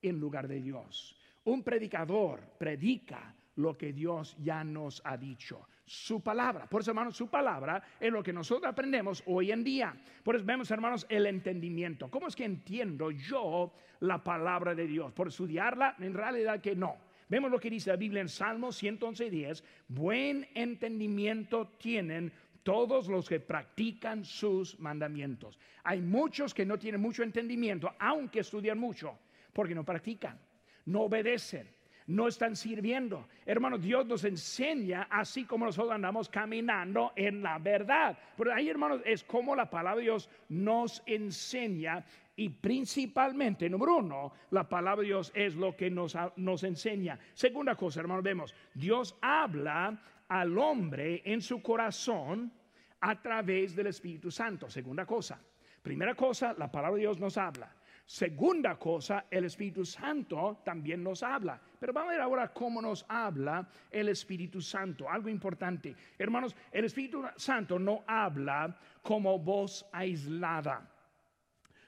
en 0.00 0.20
lugar 0.20 0.46
de 0.46 0.60
Dios. 0.60 1.18
Un 1.42 1.64
predicador 1.64 2.42
predica 2.56 3.34
lo 3.56 3.76
que 3.76 3.92
Dios 3.92 4.36
ya 4.38 4.64
nos 4.64 5.02
ha 5.04 5.16
dicho 5.16 5.66
su 5.84 6.22
palabra. 6.22 6.66
Por 6.66 6.80
eso, 6.80 6.90
hermanos, 6.90 7.16
su 7.16 7.28
palabra 7.28 7.82
es 8.00 8.10
lo 8.10 8.22
que 8.22 8.32
nosotros 8.32 8.70
aprendemos 8.70 9.22
hoy 9.26 9.52
en 9.52 9.62
día. 9.62 9.94
Por 10.22 10.36
eso 10.36 10.44
vemos, 10.44 10.70
hermanos, 10.70 11.06
el 11.08 11.26
entendimiento. 11.26 12.10
¿Cómo 12.10 12.28
es 12.28 12.36
que 12.36 12.44
entiendo 12.44 13.10
yo 13.10 13.72
la 14.00 14.22
palabra 14.22 14.74
de 14.74 14.86
Dios? 14.86 15.12
¿Por 15.12 15.28
estudiarla? 15.28 15.96
En 15.98 16.14
realidad 16.14 16.60
que 16.60 16.74
no. 16.74 16.96
Vemos 17.28 17.50
lo 17.50 17.58
que 17.58 17.70
dice 17.70 17.90
la 17.90 17.96
Biblia 17.96 18.20
en 18.22 18.28
Salmo 18.28 18.68
111.10. 18.68 19.62
Buen 19.88 20.48
entendimiento 20.54 21.72
tienen 21.78 22.32
todos 22.62 23.08
los 23.08 23.28
que 23.28 23.40
practican 23.40 24.24
sus 24.24 24.78
mandamientos. 24.78 25.58
Hay 25.84 26.00
muchos 26.00 26.54
que 26.54 26.64
no 26.64 26.78
tienen 26.78 27.00
mucho 27.00 27.22
entendimiento, 27.22 27.92
aunque 27.98 28.40
estudian 28.40 28.78
mucho, 28.78 29.18
porque 29.52 29.74
no 29.74 29.84
practican, 29.84 30.38
no 30.86 31.02
obedecen 31.02 31.68
no 32.06 32.28
están 32.28 32.56
sirviendo. 32.56 33.28
Hermano, 33.46 33.78
Dios 33.78 34.06
nos 34.06 34.24
enseña 34.24 35.08
así 35.10 35.44
como 35.44 35.66
nosotros 35.66 35.94
andamos 35.94 36.28
caminando 36.28 37.12
en 37.16 37.42
la 37.42 37.58
verdad. 37.58 38.18
Pero 38.36 38.52
ahí, 38.52 38.68
hermanos, 38.68 39.00
es 39.04 39.24
como 39.24 39.54
la 39.54 39.70
palabra 39.70 39.96
de 39.96 40.02
Dios 40.02 40.28
nos 40.48 41.02
enseña 41.06 42.04
y 42.34 42.48
principalmente, 42.48 43.68
número 43.68 43.96
uno, 43.96 44.32
la 44.50 44.68
palabra 44.68 45.02
de 45.02 45.08
Dios 45.08 45.30
es 45.34 45.54
lo 45.54 45.76
que 45.76 45.90
nos, 45.90 46.16
nos 46.36 46.64
enseña. 46.64 47.18
Segunda 47.34 47.74
cosa, 47.74 48.00
hermanos, 48.00 48.24
vemos, 48.24 48.54
Dios 48.74 49.16
habla 49.20 50.00
al 50.28 50.56
hombre 50.56 51.22
en 51.24 51.42
su 51.42 51.60
corazón 51.60 52.52
a 53.00 53.20
través 53.20 53.76
del 53.76 53.88
Espíritu 53.88 54.30
Santo. 54.30 54.70
Segunda 54.70 55.04
cosa. 55.04 55.40
Primera 55.82 56.14
cosa, 56.14 56.54
la 56.56 56.70
palabra 56.70 56.96
de 56.96 57.02
Dios 57.02 57.18
nos 57.18 57.36
habla. 57.36 57.74
Segunda 58.12 58.78
cosa, 58.78 59.24
el 59.30 59.46
Espíritu 59.46 59.86
Santo 59.86 60.60
también 60.62 61.02
nos 61.02 61.22
habla. 61.22 61.58
Pero 61.80 61.94
vamos 61.94 62.10
a 62.10 62.12
ver 62.12 62.20
ahora 62.20 62.52
cómo 62.52 62.82
nos 62.82 63.06
habla 63.08 63.66
el 63.90 64.10
Espíritu 64.10 64.60
Santo. 64.60 65.08
Algo 65.08 65.30
importante. 65.30 65.96
Hermanos, 66.18 66.54
el 66.70 66.84
Espíritu 66.84 67.24
Santo 67.36 67.78
no 67.78 68.04
habla 68.06 68.78
como 69.00 69.38
voz 69.38 69.88
aislada. 69.90 70.86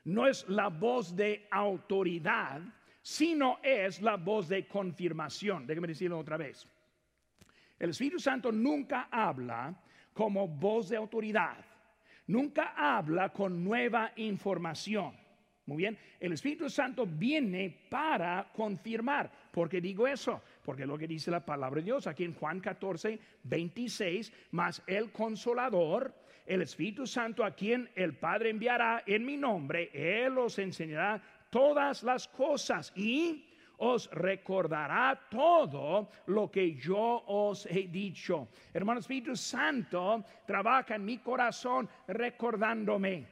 No 0.04 0.26
es 0.26 0.48
la 0.48 0.68
voz 0.68 1.14
de 1.14 1.46
autoridad, 1.50 2.62
sino 3.02 3.58
es 3.62 4.00
la 4.00 4.16
voz 4.16 4.48
de 4.48 4.66
confirmación. 4.66 5.66
Déjeme 5.66 5.88
decirlo 5.88 6.18
otra 6.18 6.38
vez. 6.38 6.66
El 7.78 7.90
Espíritu 7.90 8.18
Santo 8.18 8.50
nunca 8.50 9.08
habla 9.10 9.78
como 10.14 10.48
voz 10.48 10.88
de 10.88 10.96
autoridad. 10.96 11.62
Nunca 12.28 12.72
habla 12.78 13.28
con 13.28 13.62
nueva 13.62 14.12
información. 14.16 15.22
Muy 15.66 15.78
bien, 15.78 15.98
el 16.20 16.32
Espíritu 16.32 16.68
Santo 16.68 17.06
viene 17.06 17.86
para 17.88 18.50
confirmar. 18.52 19.30
¿Por 19.50 19.68
qué 19.68 19.80
digo 19.80 20.06
eso? 20.06 20.42
Porque 20.62 20.84
lo 20.84 20.98
que 20.98 21.06
dice 21.06 21.30
la 21.30 21.44
palabra 21.44 21.80
de 21.80 21.86
Dios 21.86 22.06
aquí 22.06 22.24
en 22.24 22.34
Juan 22.34 22.60
14, 22.60 23.18
26, 23.44 24.30
más 24.50 24.82
el 24.86 25.10
consolador, 25.10 26.14
el 26.44 26.60
Espíritu 26.60 27.06
Santo 27.06 27.42
a 27.42 27.52
quien 27.52 27.88
el 27.94 28.18
Padre 28.18 28.50
enviará 28.50 29.04
en 29.06 29.24
mi 29.24 29.38
nombre, 29.38 29.90
Él 29.94 30.36
os 30.36 30.58
enseñará 30.58 31.22
todas 31.48 32.02
las 32.02 32.28
cosas 32.28 32.92
y 32.94 33.46
os 33.78 34.10
recordará 34.10 35.18
todo 35.30 36.10
lo 36.26 36.50
que 36.50 36.74
yo 36.74 37.24
os 37.26 37.64
he 37.66 37.88
dicho. 37.88 38.48
Hermano 38.74 39.00
Espíritu 39.00 39.34
Santo 39.34 40.22
trabaja 40.46 40.96
en 40.96 41.06
mi 41.06 41.18
corazón 41.18 41.88
recordándome, 42.06 43.26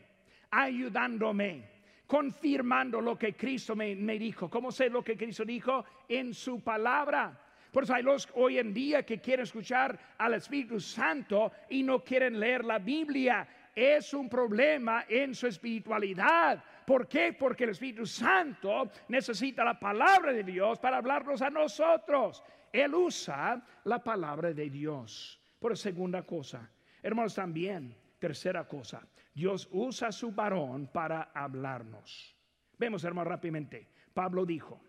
ayudándome 0.51 1.72
confirmando 2.13 3.01
lo 3.01 3.19
que 3.19 3.35
Cristo 3.35 3.75
me, 3.75 3.95
dijo. 4.19 4.51
¿Cómo 4.51 4.71
sé 4.71 4.91
lo 4.91 5.03
que 5.03 5.17
Cristo 5.17 5.47
dijo? 5.47 5.83
En 6.07 6.35
su 6.35 6.61
palabra. 6.61 7.41
Por 7.73 7.85
eso 7.85 7.95
hay 7.95 8.03
los 8.03 8.29
hoy 8.35 8.59
en 8.59 8.75
día 8.75 9.03
que 9.03 9.19
quieren 9.19 9.45
escuchar 9.45 9.99
al 10.19 10.35
Espíritu 10.35 10.79
Santo 10.79 11.51
y 11.71 11.83
no 11.83 12.05
quieren 12.05 12.39
leer 12.39 12.67
la 12.67 12.79
Biblia. 12.79 13.49
Es 13.75 14.13
un 14.13 14.29
problema 14.29 15.07
en 15.09 15.35
su 15.35 15.47
espiritualidad. 15.47 16.63
¿Por 16.87 17.09
qué? 17.09 17.33
Porque 17.33 17.65
el 17.65 17.71
Espíritu 17.71 18.05
Santo 18.05 18.91
necesita 19.09 19.65
la 19.65 19.81
palabra 19.81 20.35
de 20.35 20.43
Dios 20.43 20.79
para 20.81 20.99
hablarnos 20.99 21.41
a 21.41 21.49
nosotros. 21.49 22.43
Él 22.71 22.95
usa 22.95 23.65
la 23.85 24.05
palabra 24.05 24.53
de 24.53 24.69
Dios. 24.69 25.41
Por 25.59 25.79
segunda 25.79 26.21
cosa, 26.25 26.71
hermanos, 27.03 27.35
también, 27.35 27.97
tercera 28.23 28.69
cosa, 28.69 29.03
Dios 29.35 29.69
usa 29.73 30.13
su 30.13 30.31
varón 30.31 30.87
para 30.93 31.33
hablarnos. 31.35 32.37
Vemos, 32.79 33.03
hermanos, 33.03 33.33
rápidamente. 33.33 33.89
Pablo 34.15 34.47
dijo, 34.47 34.81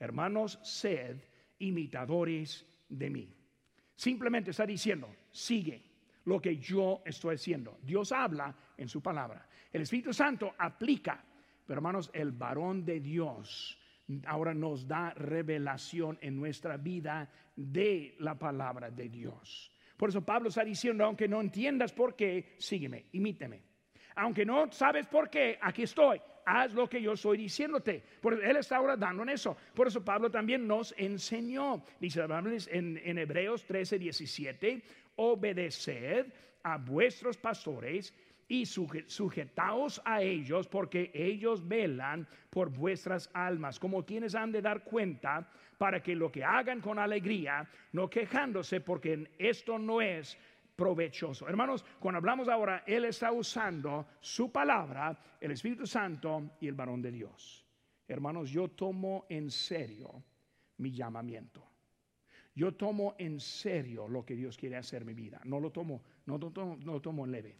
hermanos, 0.00 0.58
sed 0.64 1.16
imitadores 1.60 2.66
de 2.88 3.08
mí. 3.08 3.32
Simplemente 3.94 4.50
está 4.50 4.66
diciendo, 4.66 5.14
sigue 5.30 5.80
lo 6.24 6.40
que 6.40 6.56
yo 6.56 7.02
estoy 7.04 7.36
haciendo. 7.36 7.78
Dios 7.82 8.10
habla 8.10 8.52
en 8.76 8.88
su 8.88 9.00
palabra. 9.00 9.46
El 9.72 9.82
Espíritu 9.82 10.12
Santo 10.12 10.52
aplica. 10.58 11.24
Pero 11.64 11.78
hermanos, 11.78 12.10
el 12.12 12.32
varón 12.32 12.84
de 12.84 12.98
Dios 12.98 13.78
ahora 14.26 14.54
nos 14.54 14.88
da 14.88 15.10
revelación 15.14 16.18
en 16.20 16.34
nuestra 16.34 16.78
vida 16.78 17.30
de 17.54 18.16
la 18.18 18.36
palabra 18.36 18.90
de 18.90 19.08
Dios. 19.08 19.71
Por 20.02 20.08
eso 20.08 20.20
Pablo 20.20 20.48
está 20.48 20.64
diciendo, 20.64 21.04
aunque 21.04 21.28
no 21.28 21.40
entiendas 21.40 21.92
por 21.92 22.16
qué, 22.16 22.56
sígueme, 22.58 23.04
imíteme. 23.12 23.62
Aunque 24.16 24.44
no 24.44 24.68
sabes 24.72 25.06
por 25.06 25.30
qué, 25.30 25.60
aquí 25.62 25.84
estoy. 25.84 26.20
Haz 26.44 26.74
lo 26.74 26.88
que 26.88 27.00
yo 27.00 27.12
estoy 27.12 27.38
diciéndote. 27.38 28.02
Por, 28.20 28.44
él 28.44 28.56
está 28.56 28.78
ahora 28.78 28.96
dando 28.96 29.22
en 29.22 29.28
eso. 29.28 29.56
Por 29.72 29.86
eso 29.86 30.04
Pablo 30.04 30.28
también 30.28 30.66
nos 30.66 30.92
enseñó. 30.98 31.84
Dice 32.00 32.20
en, 32.72 33.00
en 33.04 33.16
Hebreos 33.16 33.64
13, 33.64 34.00
17, 34.00 34.82
obedeced 35.14 36.32
a 36.64 36.78
vuestros 36.78 37.36
pastores 37.36 38.12
y 38.48 38.66
sujetaos 38.66 40.02
a 40.04 40.20
ellos 40.20 40.66
porque 40.66 41.12
ellos 41.14 41.66
velan 41.68 42.26
por 42.50 42.70
vuestras 42.70 43.30
almas, 43.34 43.78
como 43.78 44.04
quienes 44.04 44.34
han 44.34 44.50
de 44.50 44.62
dar 44.62 44.82
cuenta 44.82 45.48
para 45.82 46.00
que 46.00 46.14
lo 46.14 46.30
que 46.30 46.44
hagan 46.44 46.80
con 46.80 47.00
alegría, 47.00 47.68
no 47.90 48.08
quejándose 48.08 48.82
porque 48.82 49.32
esto 49.36 49.80
no 49.80 50.00
es 50.00 50.38
provechoso. 50.76 51.48
Hermanos, 51.48 51.84
cuando 51.98 52.18
hablamos 52.18 52.48
ahora, 52.48 52.84
Él 52.86 53.04
está 53.06 53.32
usando 53.32 54.06
su 54.20 54.52
palabra, 54.52 55.18
el 55.40 55.50
Espíritu 55.50 55.84
Santo 55.84 56.52
y 56.60 56.68
el 56.68 56.76
varón 56.76 57.02
de 57.02 57.10
Dios. 57.10 57.66
Hermanos, 58.06 58.48
yo 58.50 58.68
tomo 58.68 59.26
en 59.28 59.50
serio 59.50 60.22
mi 60.76 60.92
llamamiento. 60.92 61.68
Yo 62.54 62.76
tomo 62.76 63.16
en 63.18 63.40
serio 63.40 64.06
lo 64.06 64.24
que 64.24 64.36
Dios 64.36 64.56
quiere 64.56 64.76
hacer 64.76 65.02
en 65.02 65.08
mi 65.08 65.14
vida. 65.14 65.40
No 65.42 65.58
lo 65.58 65.72
tomo, 65.72 66.00
no, 66.26 66.38
no, 66.38 66.52
no 66.54 66.92
lo 66.92 67.00
tomo 67.00 67.24
en 67.24 67.32
leve. 67.32 67.56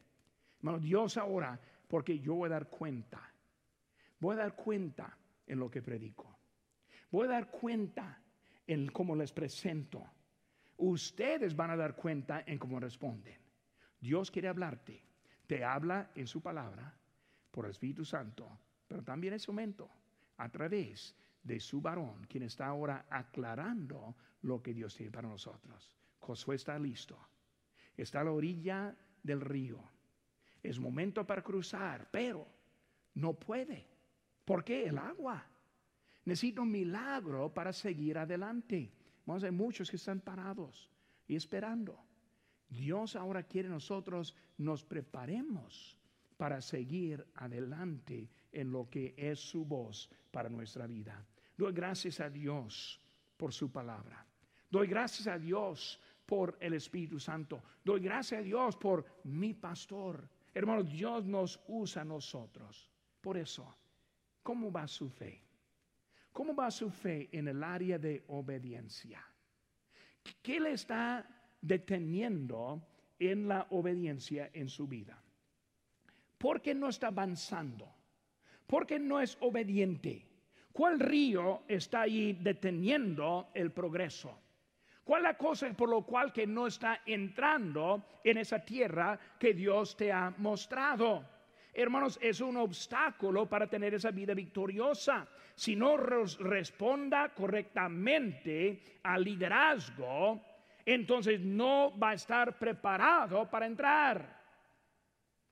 Hermano, 0.59 0.79
Dios 0.79 1.17
ahora, 1.17 1.59
porque 1.89 2.21
yo 2.21 2.35
voy 2.35 2.47
a 2.47 2.51
dar 2.51 2.69
cuenta, 2.69 3.21
voy 4.21 4.35
a 4.35 4.43
dar 4.43 4.55
cuenta 4.55 5.19
en 5.45 5.59
lo 5.59 5.69
que 5.69 5.83
predico. 5.83 6.32
Voy 7.13 7.27
a 7.29 7.33
dar 7.33 7.51
cuenta 7.51 8.19
en 8.67 8.89
cómo 8.89 9.15
les 9.15 9.33
presento. 9.33 10.03
Ustedes 10.79 11.55
van 11.55 11.71
a 11.71 11.77
dar 11.77 11.95
cuenta 11.95 12.43
en 12.47 12.59
cómo 12.59 12.81
responden. 12.81 13.39
Dios 14.01 14.31
quiere 14.31 14.49
hablarte. 14.49 15.05
Te 15.47 15.63
habla 15.63 16.11
en 16.15 16.27
su 16.27 16.41
palabra 16.41 16.99
por 17.51 17.67
el 17.67 17.73
Espíritu 17.73 18.05
Santo, 18.07 18.59
pero 18.89 19.05
también 19.05 19.35
en 19.35 19.37
ese 19.37 19.51
momento 19.53 19.91
a 20.39 20.49
través 20.49 21.15
de 21.43 21.61
su 21.61 21.83
varón, 21.83 22.25
quien 22.27 22.45
está 22.45 22.67
ahora 22.67 23.05
aclarando 23.11 24.17
lo 24.41 24.63
que 24.63 24.73
Dios 24.73 24.97
tiene 24.97 25.13
para 25.13 25.29
nosotros. 25.29 25.95
Josué 26.19 26.57
está 26.57 26.79
listo. 26.79 27.19
Está 27.95 28.23
a 28.23 28.25
la 28.25 28.33
orilla 28.33 28.97
del 29.23 29.43
río. 29.43 29.79
Es 30.63 30.79
momento 30.81 31.27
para 31.27 31.43
cruzar, 31.43 32.09
pero 32.11 32.49
no 33.15 33.35
puede. 33.35 33.87
¿Por 34.47 34.65
qué? 34.65 34.87
El 34.87 34.97
agua. 34.97 35.52
Necesita 36.25 36.61
un 36.61 36.71
milagro 36.71 37.53
para 37.53 37.73
seguir 37.73 38.19
adelante. 38.19 38.93
Vamos 39.27 39.43
ver 39.43 39.53
muchos 39.53 39.91
que 39.91 39.97
están 39.97 40.21
parados 40.21 40.91
y 41.27 41.37
esperando. 41.37 41.99
Dios 42.69 43.17
ahora 43.17 43.43
quiere 43.43 43.69
nosotros 43.69 44.35
nos 44.59 44.85
preparemos 44.85 45.97
para 46.37 46.61
seguir 46.61 47.25
adelante 47.35 48.31
en 48.51 48.73
lo 48.73 48.89
que 48.89 49.15
es 49.17 49.39
su 49.39 49.65
voz 49.65 50.11
para 50.31 50.49
nuestra 50.49 50.87
vida. 50.87 51.25
Doy 51.57 51.73
gracias 51.73 52.21
a 52.21 52.31
Dios 52.31 53.01
por 53.37 53.53
su 53.53 53.71
palabra. 53.71 54.27
Doy 54.71 54.87
gracias 54.87 55.29
a 55.29 55.39
Dios 55.39 56.01
por 56.25 56.57
el 56.61 56.75
Espíritu 56.75 57.21
Santo. 57.21 57.63
Doy 57.85 58.01
gracias 58.01 58.41
a 58.41 58.43
Dios 58.43 58.77
por 58.77 59.05
mi 59.25 59.53
pastor. 59.53 60.29
Hermanos, 60.55 60.91
Dios 60.91 61.27
nos 61.27 61.61
usa 61.69 62.03
a 62.03 62.07
nosotros. 62.07 62.91
Por 63.21 63.37
eso, 63.37 63.77
¿cómo 64.43 64.73
va 64.73 64.89
su 64.89 65.09
fe? 65.11 65.43
¿Cómo 66.33 66.55
va 66.55 66.71
su 66.71 66.91
fe 66.91 67.29
en 67.33 67.49
el 67.49 67.63
área 67.63 67.99
de 67.99 68.25
obediencia? 68.29 69.23
¿Qué 70.43 70.59
le 70.59 70.73
está 70.73 71.27
deteniendo 71.61 72.83
en 73.19 73.49
la 73.49 73.67
obediencia 73.71 74.51
en 74.53 74.69
su 74.69 74.87
vida? 74.87 75.23
¿Por 76.39 76.63
qué 76.63 76.75
no 76.75 76.89
está 76.89 77.09
avanzando? 77.09 77.89
¿Por 78.67 78.87
qué 78.87 78.99
no 78.99 79.21
es 79.21 79.37
obediente? 79.41 80.27
¿Cuál 80.73 80.99
río 80.99 81.63
está 81.69 82.03
ahí 82.03 82.33
deteniendo 82.33 83.51
el 83.55 83.71
progreso? 83.71 84.41
¿Cuál 85.05 85.25
la 85.25 85.37
cosa 85.37 85.71
por 85.75 85.91
lo 85.91 86.03
cual 86.07 86.33
que 86.33 86.47
no 86.47 86.67
está 86.67 87.03
entrando 87.05 88.05
en 88.25 88.39
esa 88.39 88.65
tierra 88.65 89.19
que 89.39 89.53
Dios 89.53 89.97
te 89.97 90.11
ha 90.11 90.31
mostrado? 90.39 91.29
Hermanos, 91.73 92.19
es 92.21 92.41
un 92.41 92.57
obstáculo 92.57 93.49
para 93.49 93.67
tener 93.67 93.95
esa 93.95 94.11
vida 94.11 94.35
victoriosa. 94.35 95.27
Si 95.55 95.75
no 95.75 95.97
responda 95.97 97.31
correctamente 97.31 98.99
al 99.03 99.25
liderazgo, 99.25 100.41
entonces 100.85 101.41
no 101.41 101.99
va 101.99 102.11
a 102.11 102.15
estar 102.15 102.59
preparado 102.59 103.49
para 103.49 103.67
entrar. 103.67 104.43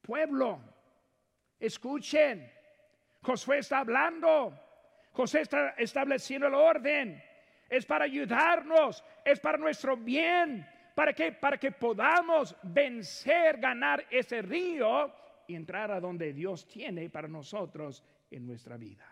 Pueblo, 0.03 0.61
escuchen, 1.59 2.51
Josué 3.23 3.59
está 3.59 3.79
hablando, 3.79 4.53
José 5.12 5.43
está 5.43 5.71
estableciendo 5.71 6.49
el 6.49 6.55
orden 6.55 7.23
es 7.71 7.87
para 7.87 8.05
ayudarnos, 8.05 9.03
es 9.25 9.39
para 9.39 9.57
nuestro 9.57 9.97
bien. 9.97 10.68
¿Para 10.95 11.12
que 11.12 11.33
Para 11.33 11.57
que 11.57 11.71
podamos 11.71 12.55
vencer, 12.64 13.59
ganar 13.59 14.05
ese 14.11 14.43
río 14.43 15.14
y 15.51 15.57
entrar 15.57 15.91
a 15.91 16.01
donde 16.01 16.33
Dios 16.33 16.67
tiene 16.69 17.11
para 17.11 17.27
nosotros 17.27 18.05
en 18.31 18.47
nuestra 18.47 18.77
vida. 18.77 19.10